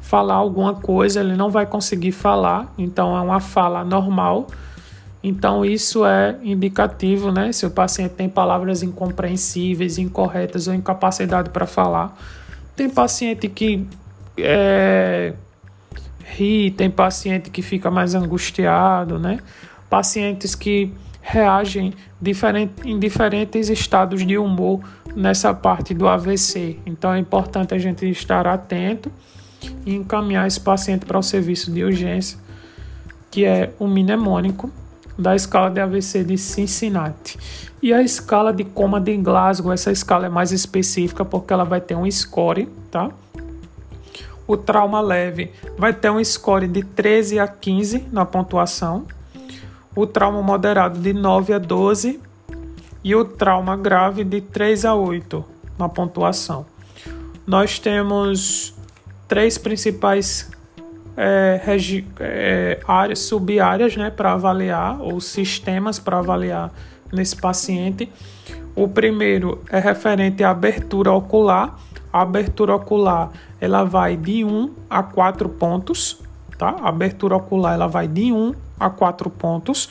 [0.00, 4.46] falar alguma coisa, ele não vai conseguir falar, então é uma fala normal.
[5.20, 7.50] Então isso é indicativo, né?
[7.50, 12.16] Se o paciente tem palavras incompreensíveis, incorretas ou incapacidade para falar.
[12.76, 13.84] Tem paciente que
[14.38, 15.32] é,
[16.24, 19.40] ri, tem paciente que fica mais angustiado, né?
[19.90, 20.92] Pacientes que
[21.26, 24.80] reagem diferente, em diferentes estados de humor
[25.16, 26.78] nessa parte do AVC.
[26.84, 29.10] Então é importante a gente estar atento
[29.86, 32.38] e encaminhar esse paciente para o serviço de urgência,
[33.30, 34.70] que é o mnemônico
[35.18, 37.38] da escala de AVC de Cincinnati.
[37.82, 41.80] E a escala de coma de Glasgow, essa escala é mais específica porque ela vai
[41.80, 43.10] ter um score, tá?
[44.46, 49.06] O trauma leve vai ter um score de 13 a 15 na pontuação.
[49.96, 52.20] O trauma moderado de 9 a 12
[53.02, 55.44] e o trauma grave de 3 a 8
[55.78, 56.66] na pontuação.
[57.46, 58.74] Nós temos
[59.28, 60.50] três principais
[61.16, 61.60] é,
[62.20, 66.72] é, áreas, sub-áreas né, para avaliar, ou sistemas para avaliar
[67.12, 68.10] nesse paciente.
[68.74, 71.78] O primeiro é referente à abertura ocular.
[72.12, 73.30] A abertura ocular
[73.60, 76.20] ela vai de 1 a 4 pontos,
[76.58, 76.76] tá?
[76.82, 79.90] A abertura ocular ela vai de 1 a 4 pontos.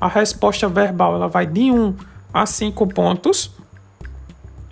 [0.00, 1.94] A resposta verbal ela vai de 1
[2.32, 3.50] a 5 pontos.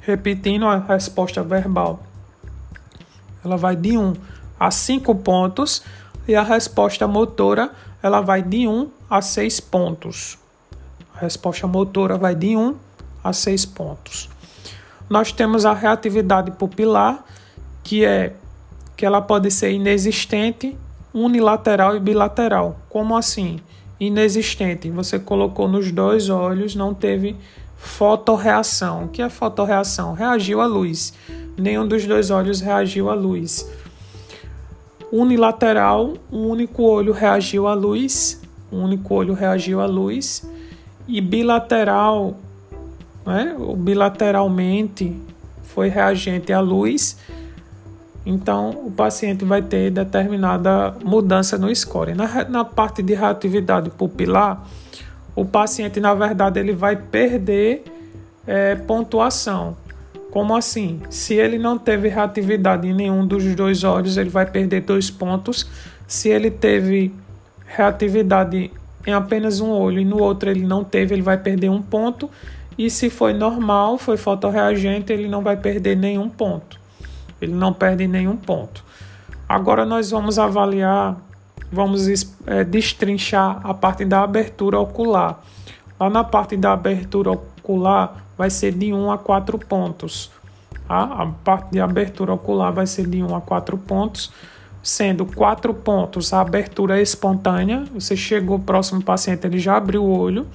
[0.01, 2.01] Repetindo a resposta verbal,
[3.43, 4.13] ela vai de 1
[4.61, 5.83] a 5 pontos
[6.29, 7.71] e a resposta motora
[8.03, 10.39] ela vai de 1 a 6 pontos.
[11.15, 12.77] A resposta motora vai de 1
[13.23, 14.29] a 6 pontos.
[15.09, 17.25] Nós temos a reatividade pupilar,
[17.83, 18.35] que é
[18.97, 20.77] que ela pode ser inexistente,
[21.15, 22.77] unilateral e bilateral.
[22.91, 23.61] Como assim?
[24.01, 24.91] Inexistente.
[24.91, 27.37] Você colocou nos dois olhos, não teve
[27.77, 29.05] fotorreação.
[29.05, 30.13] O que é fotorreação?
[30.13, 31.15] Reagiu à luz.
[31.57, 33.71] Nenhum dos dois olhos reagiu à luz.
[35.13, 40.45] Unilateral, um único olho reagiu à luz, um único olho reagiu à luz.
[41.07, 42.37] E bilateral,
[43.25, 43.55] né?
[43.77, 45.17] bilateralmente
[45.63, 47.17] foi reagente à luz
[48.27, 52.15] então, o paciente vai ter determinada mudança no score.
[52.15, 54.67] Na, na parte de reatividade pupilar,
[55.37, 57.85] o paciente, na verdade, ele vai perder
[58.47, 59.77] é, pontuação.
[60.31, 61.01] Como assim?
[61.11, 65.69] Se ele não teve reatividade em nenhum dos dois olhos, ele vai perder dois pontos.
[66.07, 67.15] Se ele teve
[67.67, 68.71] reatividade
[69.07, 72.31] em apenas um olho e no outro ele não teve, ele vai perder um ponto.
[72.77, 76.84] E se foi normal, foi fotorreagente, ele não vai perder nenhum ponto.
[77.45, 78.85] Ele não perde nenhum ponto.
[79.49, 81.17] Agora nós vamos avaliar,
[81.71, 82.09] vamos
[82.47, 85.41] é, destrinchar a parte da abertura ocular.
[85.99, 90.31] Lá na parte da abertura ocular vai ser de 1 a 4 pontos.
[90.89, 91.03] Tá?
[91.03, 94.33] A parte de abertura ocular vai ser de 1 a 4 pontos,
[94.83, 97.85] sendo 4 pontos a abertura espontânea.
[97.95, 100.47] Você chegou próximo paciente, ele já abriu o olho,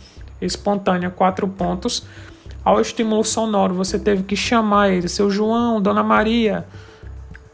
[0.42, 2.06] espontânea 4 pontos.
[2.70, 6.68] Ao estímulo sonoro, você teve que chamar ele, seu João, Dona Maria.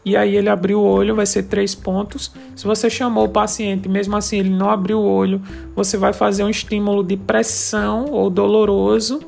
[0.04, 2.30] E aí ele abriu o olho, vai ser três pontos.
[2.54, 5.40] Se você chamou o paciente, mesmo assim ele não abriu o olho,
[5.74, 9.22] você vai fazer um estímulo de pressão ou doloroso,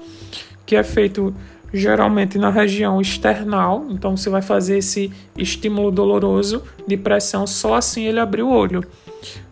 [0.67, 1.35] que é feito
[1.73, 3.87] geralmente na região external.
[3.89, 8.85] Então você vai fazer esse estímulo doloroso de pressão, só assim ele abriu o olho.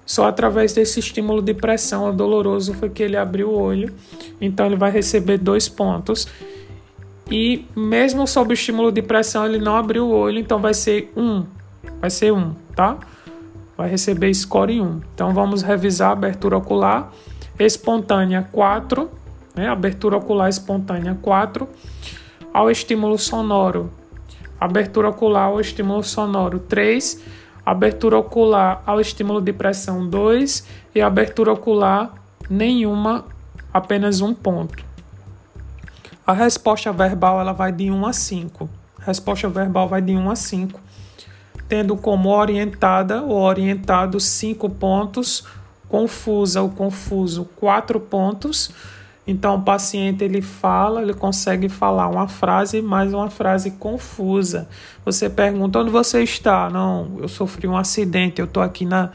[0.06, 3.92] Só através desse estímulo de pressão doloroso foi que ele abriu o olho.
[4.40, 6.28] Então ele vai receber dois pontos.
[7.28, 11.44] E mesmo sob estímulo de pressão ele não abriu o olho, então vai ser um.
[12.00, 12.96] Vai ser um, tá?
[13.76, 15.00] Vai receber score 1.
[15.12, 17.12] Então vamos revisar a abertura ocular
[17.58, 19.10] espontânea 4,
[19.56, 19.68] né?
[19.68, 21.68] Abertura ocular espontânea 4.
[22.54, 23.90] Ao estímulo sonoro,
[24.60, 27.20] abertura ocular ao estímulo sonoro 3
[27.66, 32.14] abertura ocular ao estímulo de pressão 2 e abertura ocular
[32.48, 33.24] nenhuma,
[33.74, 34.84] apenas um ponto.
[36.24, 38.70] A resposta verbal ela vai de 1 a 5.
[39.00, 40.80] A resposta verbal vai de 1 a 5,
[41.68, 45.44] tendo como orientada ou orientado 5 pontos,
[45.88, 48.70] confusa ou confuso 4 pontos
[49.26, 54.68] então o paciente ele fala, ele consegue falar uma frase, mas uma frase confusa.
[55.04, 56.70] Você pergunta onde você está?
[56.70, 59.10] Não, eu sofri um acidente, eu estou aqui na,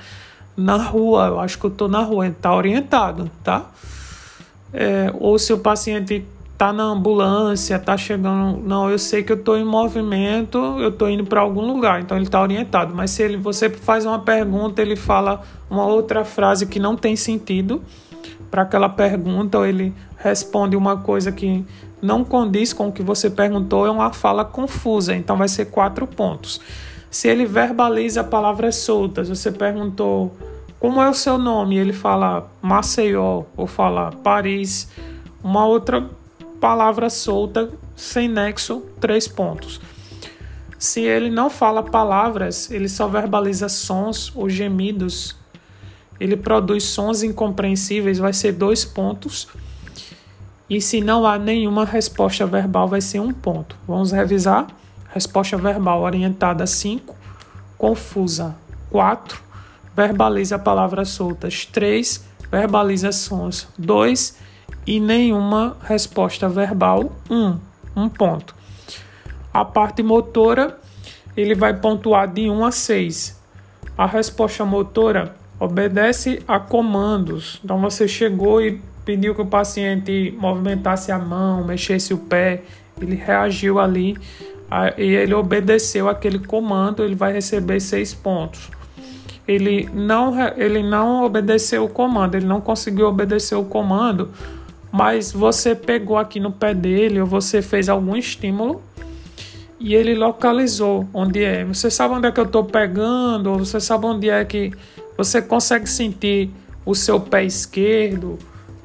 [0.58, 3.72] na rua, eu acho que eu estou na rua, está orientado, tá?
[4.74, 6.26] É, ou se o paciente
[6.62, 11.10] está na ambulância, está chegando, não, eu sei que eu estou em movimento, eu estou
[11.10, 12.94] indo para algum lugar, então ele está orientado.
[12.94, 17.16] Mas se ele, você faz uma pergunta, ele fala uma outra frase que não tem
[17.16, 17.82] sentido,
[18.52, 21.66] para aquela pergunta ou ele responde uma coisa que
[22.02, 26.06] não condiz com o que você perguntou, é uma fala confusa, então vai ser quatro
[26.06, 26.60] pontos.
[27.10, 30.36] Se ele verbaliza palavras soltas, você perguntou
[30.80, 34.90] como é o seu nome, ele fala Maceió ou fala Paris,
[35.44, 36.10] uma outra
[36.60, 39.80] palavra solta sem nexo, três pontos.
[40.80, 45.36] Se ele não fala palavras, ele só verbaliza sons ou gemidos,
[46.22, 49.48] ele produz sons incompreensíveis, vai ser dois pontos.
[50.70, 53.76] E se não há nenhuma resposta verbal, vai ser um ponto.
[53.88, 54.68] Vamos revisar.
[55.12, 57.16] Resposta verbal orientada 5,
[57.76, 58.56] confusa
[58.92, 59.42] 4,
[59.96, 64.38] verbaliza palavras soltas 3, verbaliza sons 2
[64.86, 67.60] e nenhuma resposta verbal 1, um,
[67.96, 68.54] um ponto.
[69.52, 70.80] A parte motora,
[71.36, 73.42] ele vai pontuar de 1 a 6.
[73.98, 77.62] A resposta motora obedece a comandos.
[77.64, 82.64] Então você chegou e pediu que o paciente movimentasse a mão, mexesse o pé,
[83.00, 84.18] ele reagiu ali
[84.98, 88.72] e ele obedeceu aquele comando, ele vai receber seis pontos.
[89.48, 94.30] Ele não, ele não obedeceu o comando, ele não conseguiu obedecer o comando,
[94.92, 98.82] mas você pegou aqui no pé dele ou você fez algum estímulo
[99.80, 101.64] e ele localizou onde é.
[101.66, 104.72] Você sabe onde é que eu estou pegando, ou você sabe onde é que
[105.24, 106.50] você consegue sentir
[106.86, 108.40] o seu pé esquerdo?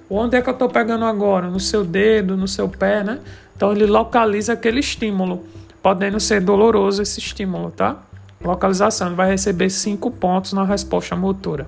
[0.08, 1.48] Onde é que eu estou pegando agora?
[1.48, 3.18] No seu dedo, no seu pé, né?
[3.56, 5.44] Então ele localiza aquele estímulo,
[5.82, 8.02] podendo ser doloroso esse estímulo, tá?
[8.44, 11.66] Localização, ele vai receber 5 pontos na resposta motora.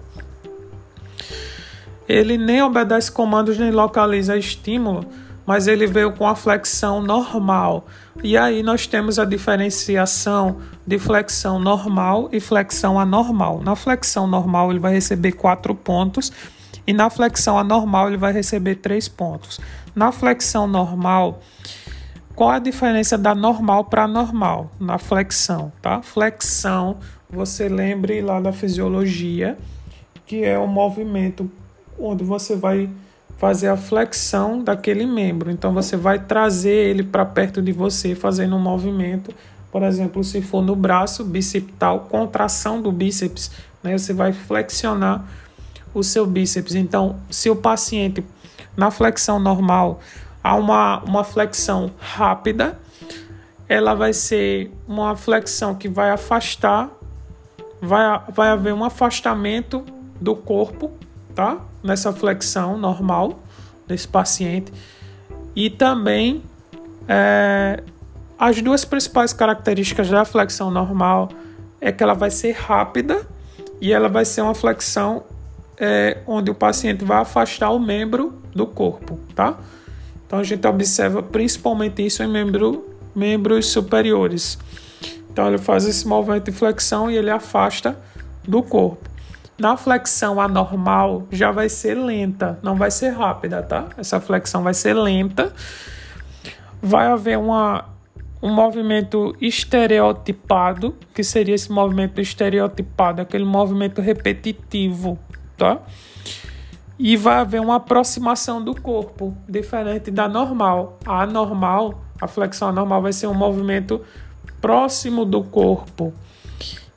[2.06, 5.04] Ele nem obedece comandos nem localiza estímulo,
[5.48, 7.86] mas ele veio com a flexão normal.
[8.22, 13.62] E aí nós temos a diferenciação de flexão normal e flexão anormal.
[13.62, 16.30] Na flexão normal ele vai receber 4 pontos
[16.86, 19.58] e na flexão anormal ele vai receber 3 pontos.
[19.94, 21.40] Na flexão normal,
[22.34, 26.02] qual a diferença da normal para normal na flexão, tá?
[26.02, 26.98] Flexão,
[27.30, 29.56] você lembre lá da fisiologia,
[30.26, 31.50] que é o movimento
[31.98, 32.90] onde você vai
[33.38, 35.50] fazer a flexão daquele membro.
[35.50, 39.32] Então você vai trazer ele para perto de você, fazendo um movimento,
[39.70, 43.50] por exemplo, se for no braço bicipital, contração do bíceps,
[43.82, 43.96] né?
[43.96, 45.24] Você vai flexionar
[45.94, 46.74] o seu bíceps.
[46.74, 48.24] Então, se o paciente
[48.76, 50.00] na flexão normal
[50.42, 52.78] há uma, uma flexão rápida,
[53.68, 56.88] ela vai ser uma flexão que vai afastar,
[57.80, 59.84] vai, vai haver um afastamento
[60.18, 60.90] do corpo,
[61.34, 61.58] tá?
[61.82, 63.40] Nessa flexão normal
[63.86, 64.72] desse paciente.
[65.54, 66.42] E também
[67.08, 67.82] é,
[68.38, 71.30] as duas principais características da flexão normal
[71.80, 73.26] é que ela vai ser rápida
[73.80, 75.24] e ela vai ser uma flexão
[75.78, 79.58] é, onde o paciente vai afastar o membro do corpo, tá?
[80.26, 84.58] Então a gente observa principalmente isso em membro, membros superiores.
[85.30, 87.98] Então ele faz esse movimento de flexão e ele afasta
[88.46, 89.07] do corpo.
[89.58, 93.86] Na flexão anormal já vai ser lenta, não vai ser rápida, tá?
[93.96, 95.52] Essa flexão vai ser lenta.
[96.80, 97.86] Vai haver uma,
[98.40, 105.18] um movimento estereotipado, que seria esse movimento estereotipado, aquele movimento repetitivo,
[105.56, 105.80] tá?
[106.98, 110.98] e vai haver uma aproximação do corpo, diferente da normal.
[111.06, 114.00] A anormal, a flexão anormal vai ser um movimento
[114.60, 116.12] próximo do corpo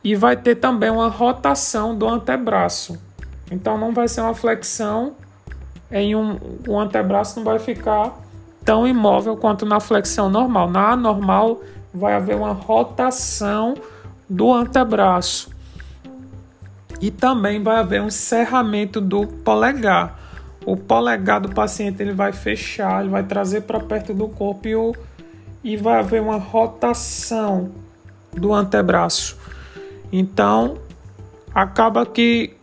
[0.04, 3.00] e vai ter também uma rotação do antebraço.
[3.52, 5.14] Então não vai ser uma flexão
[5.92, 6.38] em um
[6.68, 8.18] o antebraço não vai ficar
[8.64, 10.70] tão imóvel quanto na flexão normal.
[10.70, 11.62] Na anormal
[11.94, 13.76] vai haver uma rotação
[14.30, 15.52] do antebraço
[17.02, 20.20] e também vai haver um cerramento do polegar.
[20.64, 24.76] O polegar do paciente ele vai fechar, ele vai trazer para perto do corpo e,
[24.76, 24.96] o,
[25.64, 27.72] e vai haver uma rotação
[28.32, 29.41] do antebraço.
[30.12, 30.78] Então,
[31.54, 32.56] acaba que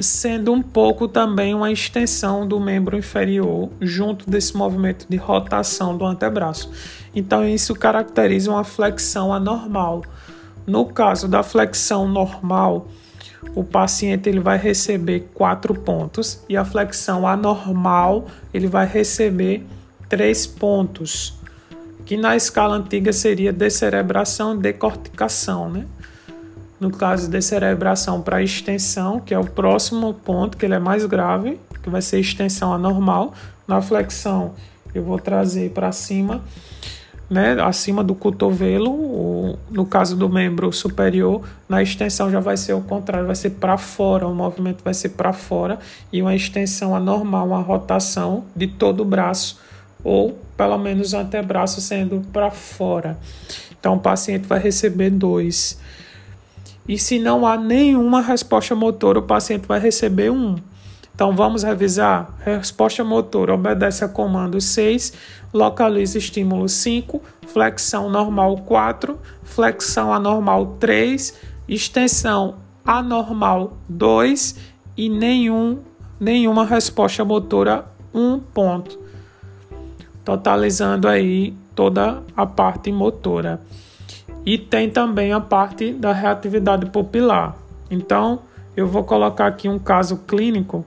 [0.00, 6.04] sendo um pouco também uma extensão do membro inferior junto desse movimento de rotação do
[6.04, 6.70] antebraço.
[7.14, 10.02] Então, isso caracteriza uma flexão anormal.
[10.66, 12.88] No caso da flexão normal,
[13.54, 19.66] o paciente ele vai receber quatro pontos e a flexão anormal ele vai receber
[20.08, 21.34] três pontos,
[22.04, 25.86] que na escala antiga seria descerebração e decorticação, né?
[26.82, 31.06] No caso de descerebração para extensão, que é o próximo ponto, que ele é mais
[31.06, 33.32] grave, que vai ser extensão anormal.
[33.68, 34.54] Na flexão
[34.92, 36.42] eu vou trazer para cima
[37.30, 42.80] né, acima do cotovelo, no caso do membro superior, na extensão já vai ser o
[42.80, 45.78] contrário, vai ser para fora, o movimento vai ser para fora
[46.12, 49.60] e uma extensão anormal, uma rotação de todo o braço
[50.02, 53.16] ou pelo menos o antebraço sendo para fora.
[53.78, 55.80] Então o paciente vai receber dois.
[56.88, 60.56] E se não há nenhuma resposta motora, o paciente vai receber um.
[61.14, 62.34] Então vamos revisar.
[62.40, 65.12] Resposta motora obedece a comando 6,
[65.52, 71.34] localiza estímulo 5, flexão normal 4, flexão anormal 3,
[71.68, 74.56] extensão anormal 2
[74.96, 75.78] e nenhum,
[76.18, 78.98] nenhuma resposta motora 1 ponto.
[80.24, 83.60] Totalizando aí toda a parte motora.
[84.44, 87.56] E tem também a parte da reatividade pupilar.
[87.90, 88.40] Então,
[88.76, 90.84] eu vou colocar aqui um caso clínico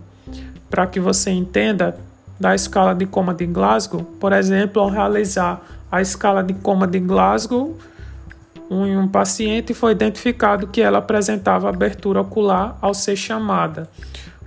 [0.70, 1.98] para que você entenda
[2.40, 7.00] da escala de coma de Glasgow, por exemplo, ao realizar a escala de coma de
[7.00, 7.78] Glasgow,
[8.70, 13.90] um, um paciente foi identificado que ela apresentava abertura ocular ao ser chamada.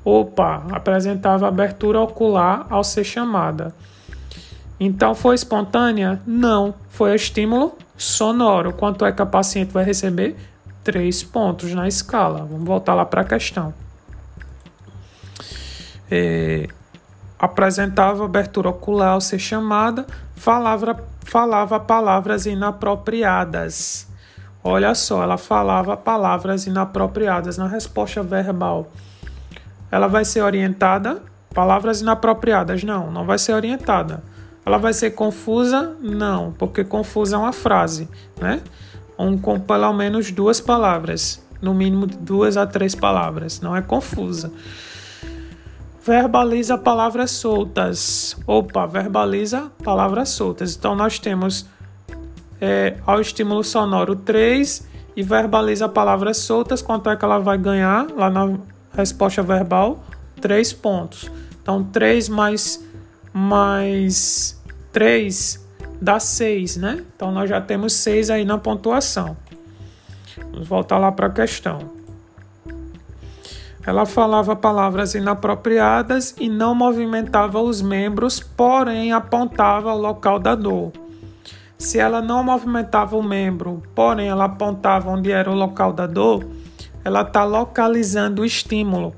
[0.04, 3.74] Opa, apresentava abertura ocular ao ser chamada.
[4.80, 6.20] Então foi espontânea?
[6.26, 8.72] Não, foi estímulo sonoro.
[8.72, 10.36] Quanto é que a paciente vai receber?
[10.82, 12.46] Três pontos na escala.
[12.50, 13.74] Vamos voltar lá para a questão.
[16.10, 16.68] É,
[17.38, 24.08] apresentava abertura ocular ao ser chamada, falava, falava palavras inapropriadas.
[24.64, 28.90] Olha só, ela falava palavras inapropriadas na resposta verbal.
[29.90, 31.22] Ela vai ser orientada?
[31.54, 34.22] Palavras inapropriadas, não, não vai ser orientada.
[34.68, 35.96] Ela vai ser confusa?
[35.98, 38.06] Não, porque confusa é uma frase,
[38.38, 38.60] né?
[39.18, 44.52] Um, com pelo menos duas palavras, no mínimo duas a três palavras, não é confusa.
[46.04, 48.36] Verbaliza palavras soltas.
[48.46, 50.76] Opa, verbaliza palavras soltas.
[50.76, 51.64] Então nós temos
[52.60, 56.82] é, ao estímulo sonoro 3 e verbaliza palavras soltas.
[56.82, 58.58] Quanto é que ela vai ganhar lá na
[58.92, 60.04] resposta verbal?
[60.42, 61.30] 3 pontos.
[61.62, 62.84] Então 3 mais,
[63.32, 64.57] mais
[64.98, 65.64] 3
[66.02, 67.04] dá 6, né?
[67.14, 69.36] Então nós já temos 6 aí na pontuação.
[70.50, 71.78] Vamos voltar lá para a questão.
[73.86, 80.90] Ela falava palavras inapropriadas e não movimentava os membros, porém apontava o local da dor.
[81.78, 86.44] Se ela não movimentava o membro, porém ela apontava onde era o local da dor,
[87.04, 89.14] ela está localizando o estímulo.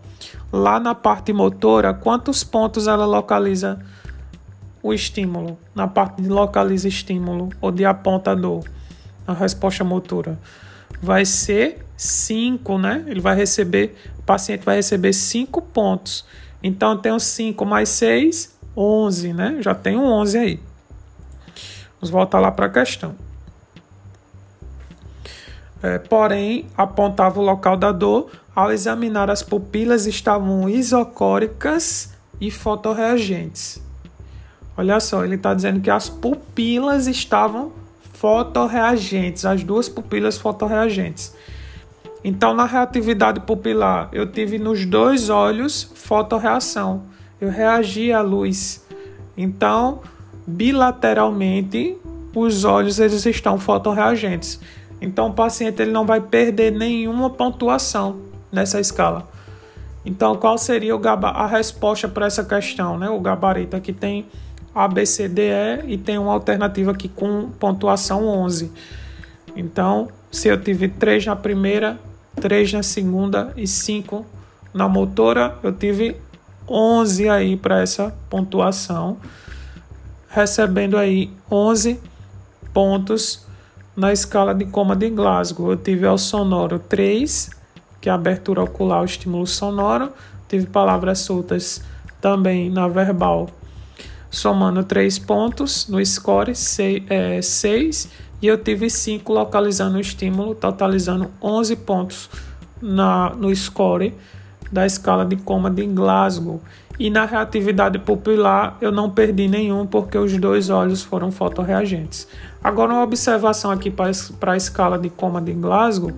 [0.53, 3.81] Lá na parte motora, quantos pontos ela localiza
[4.83, 5.59] o estímulo?
[5.75, 8.65] Na parte de localiza estímulo ou de apontador,
[9.27, 10.39] a resposta motora.
[11.03, 13.05] Vai ser 5, né?
[13.07, 16.25] Ele vai receber, o paciente vai receber 5 pontos.
[16.63, 19.57] Então, eu tenho 5 mais 6, 11, né?
[19.61, 20.61] Já tenho 11 aí.
[22.01, 23.15] Vamos voltar lá para a questão.
[25.83, 28.31] É, porém, apontava o local da dor.
[28.55, 33.81] Ao examinar as pupilas, estavam isocóricas e fotorreagentes.
[34.81, 37.71] Olha só, ele está dizendo que as pupilas estavam
[38.15, 41.35] fotorreagentes, as duas pupilas fotorreagentes.
[42.25, 47.03] Então, na reatividade pupilar, eu tive nos dois olhos fotorreação.
[47.39, 48.83] Eu reagi à luz.
[49.37, 50.01] Então,
[50.47, 51.99] bilateralmente
[52.35, 54.59] os olhos eles estão fotorreagentes.
[54.99, 58.21] Então o paciente ele não vai perder nenhuma pontuação
[58.51, 59.29] nessa escala.
[60.07, 63.11] Então qual seria a resposta para essa questão, né?
[63.11, 64.27] O gabarito aqui tem
[64.75, 68.71] A, B, C, D, E e tem uma alternativa aqui com pontuação 11.
[69.57, 71.99] Então, se eu tive 3 na primeira,
[72.41, 74.25] 3 na segunda e 5
[74.73, 76.17] na motora, eu tive
[76.69, 79.19] 11 aí para essa pontuação
[80.31, 82.01] recebendo aí 11
[82.73, 83.45] pontos
[83.97, 85.73] na escala de coma de Glasgow.
[85.73, 87.51] Eu tive ao sonoro 3,
[88.01, 90.13] que é a abertura ocular, o estímulo sonoro.
[90.49, 91.83] Tive palavras soltas
[92.21, 93.49] também na verbal,
[94.31, 98.09] somando 3 pontos no score 6, é, 6
[98.41, 102.31] e eu tive 5 localizando o estímulo, totalizando 11 pontos
[102.81, 104.15] na, no score
[104.71, 106.61] da escala de coma de Glasgow.
[106.99, 112.29] E na reatividade pupilar eu não perdi nenhum porque os dois olhos foram fotorreagentes.
[112.63, 116.13] Agora uma observação aqui para a escala de coma de Glasgow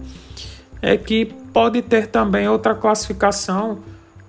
[0.81, 3.79] é que pode ter também outra classificação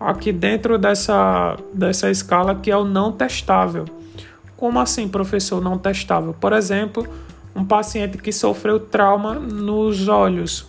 [0.05, 3.85] aqui dentro dessa, dessa escala que é o não testável.
[4.57, 6.33] Como assim, professor, não testável?
[6.33, 7.07] Por exemplo,
[7.55, 10.67] um paciente que sofreu trauma nos olhos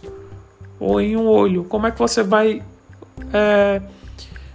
[0.81, 1.65] ou em um olho.
[1.65, 2.63] Como é que você vai
[3.33, 3.81] é,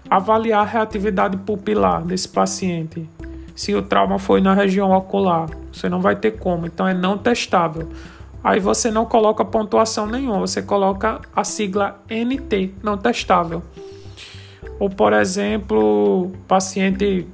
[0.09, 3.07] avaliar a reatividade pupilar desse paciente.
[3.55, 7.17] Se o trauma foi na região ocular, você não vai ter como, então é não
[7.17, 7.87] testável.
[8.43, 13.61] Aí você não coloca pontuação nenhuma, você coloca a sigla NT, não testável.
[14.79, 17.27] Ou por exemplo, paciente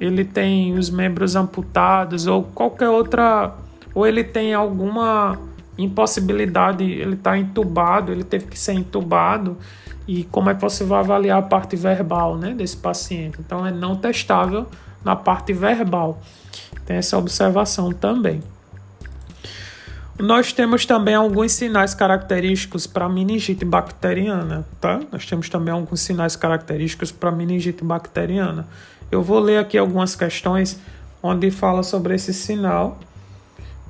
[0.00, 3.54] ele tem os membros amputados ou qualquer outra
[3.94, 5.38] ou ele tem alguma
[5.76, 9.56] impossibilidade, ele está entubado, ele teve que ser entubado
[10.06, 13.38] e como é que você vai avaliar a parte verbal né, desse paciente.
[13.40, 14.66] Então, é não testável
[15.04, 16.20] na parte verbal.
[16.84, 18.42] Tem essa observação também.
[20.22, 25.00] Nós temos também alguns sinais característicos para meningite bacteriana, tá?
[25.10, 28.68] Nós temos também alguns sinais característicos para meningite bacteriana.
[29.10, 30.78] Eu vou ler aqui algumas questões
[31.20, 33.00] onde fala sobre esse sinal,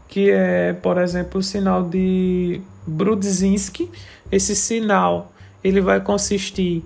[0.08, 3.90] que é, por exemplo, o sinal de Brudzinski.
[4.30, 5.30] Esse sinal
[5.62, 6.82] ele vai consistir,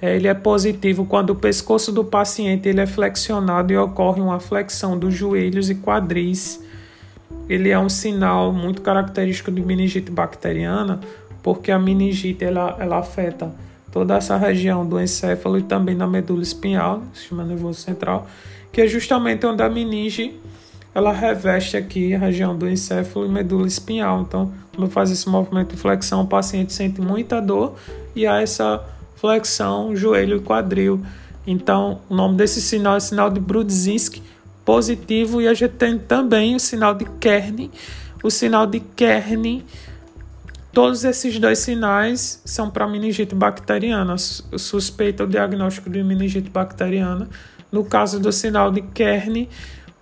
[0.00, 4.40] é, ele é positivo quando o pescoço do paciente ele é flexionado e ocorre uma
[4.40, 6.69] flexão dos joelhos e quadris.
[7.50, 11.00] Ele é um sinal muito característico de meningite bacteriana,
[11.42, 13.52] porque a meningite ela, ela afeta
[13.90, 18.28] toda essa região do encéfalo e também na medula espinhal, sistema nervoso central,
[18.70, 20.38] que é justamente onde a meninge
[20.94, 24.20] ela reveste aqui a região do encéfalo e medula espinhal.
[24.20, 27.74] Então, quando faz esse movimento de flexão, o paciente sente muita dor
[28.14, 28.80] e há essa
[29.16, 31.00] flexão joelho e quadril.
[31.44, 34.22] Então, o nome desse sinal é sinal de Brudzinski
[34.70, 37.68] positivo e a gente tem também o sinal de Kern.
[38.22, 39.64] O sinal de Kern,
[40.72, 44.14] todos esses dois sinais são para meningite bacteriana.
[44.16, 47.28] Suspeita o diagnóstico de meningite bacteriana.
[47.72, 49.48] No caso do sinal de Kern,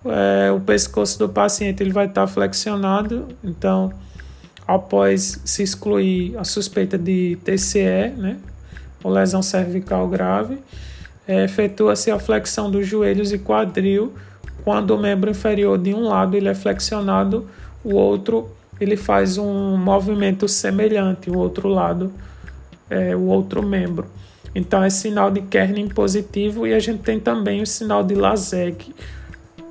[0.05, 3.91] é, o pescoço do paciente ele vai estar flexionado, então
[4.67, 8.37] após se excluir a suspeita de TCE, né,
[9.03, 10.59] ou lesão cervical grave,
[11.27, 14.13] é, efetua-se a flexão dos joelhos e quadril
[14.63, 17.47] quando o membro inferior de um lado ele é flexionado,
[17.83, 18.49] o outro
[18.79, 22.11] ele faz um movimento semelhante, o outro lado,
[22.89, 24.07] é, o outro membro.
[24.55, 28.93] Então é sinal de Kernin positivo e a gente tem também o sinal de Lazeg,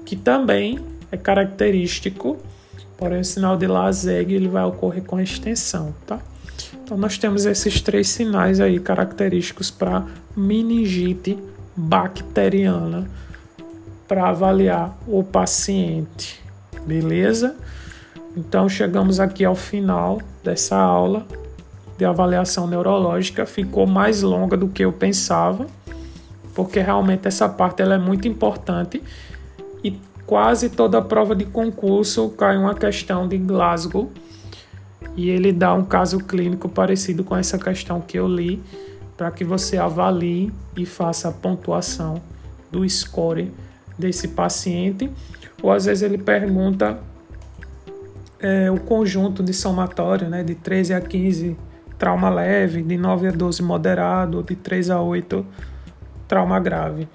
[0.05, 0.78] que também
[1.11, 2.39] é característico,
[2.97, 6.20] porém o sinal de Lazeg ele vai ocorrer com a extensão, tá?
[6.84, 11.39] Então nós temos esses três sinais aí característicos para meningite
[11.76, 13.09] bacteriana
[14.09, 16.42] para avaliar o paciente,
[16.86, 17.54] beleza?
[18.34, 21.26] Então chegamos aqui ao final dessa aula
[21.98, 25.66] de avaliação neurológica, ficou mais longa do que eu pensava,
[26.54, 29.02] porque realmente essa parte ela é muito importante.
[29.82, 34.11] E quase toda prova de concurso cai uma questão de Glasgow.
[35.16, 38.62] E ele dá um caso clínico parecido com essa questão que eu li
[39.16, 42.22] para que você avalie e faça a pontuação
[42.70, 43.52] do score
[43.99, 45.11] desse paciente,
[45.62, 46.99] ou às vezes ele pergunta
[48.40, 51.57] é, o conjunto de somatório, né, de 13 a 15
[51.99, 55.44] trauma leve, de 9 a 12 moderado, de 3 a 8
[56.28, 57.09] trauma grave.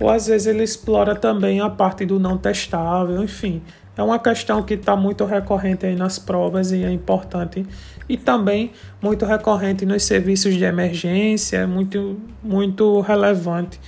[0.00, 3.60] Ou às vezes ele explora também a parte do não testável, enfim.
[3.96, 7.66] É uma questão que está muito recorrente aí nas provas e é importante.
[8.08, 13.78] E também muito recorrente nos serviços de emergência, é muito, muito relevante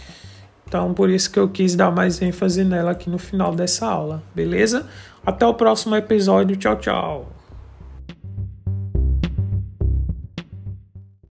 [0.71, 4.23] então, por isso que eu quis dar mais ênfase nela aqui no final dessa aula,
[4.33, 4.87] beleza?
[5.27, 6.57] Até o próximo episódio.
[6.57, 7.40] Tchau, tchau.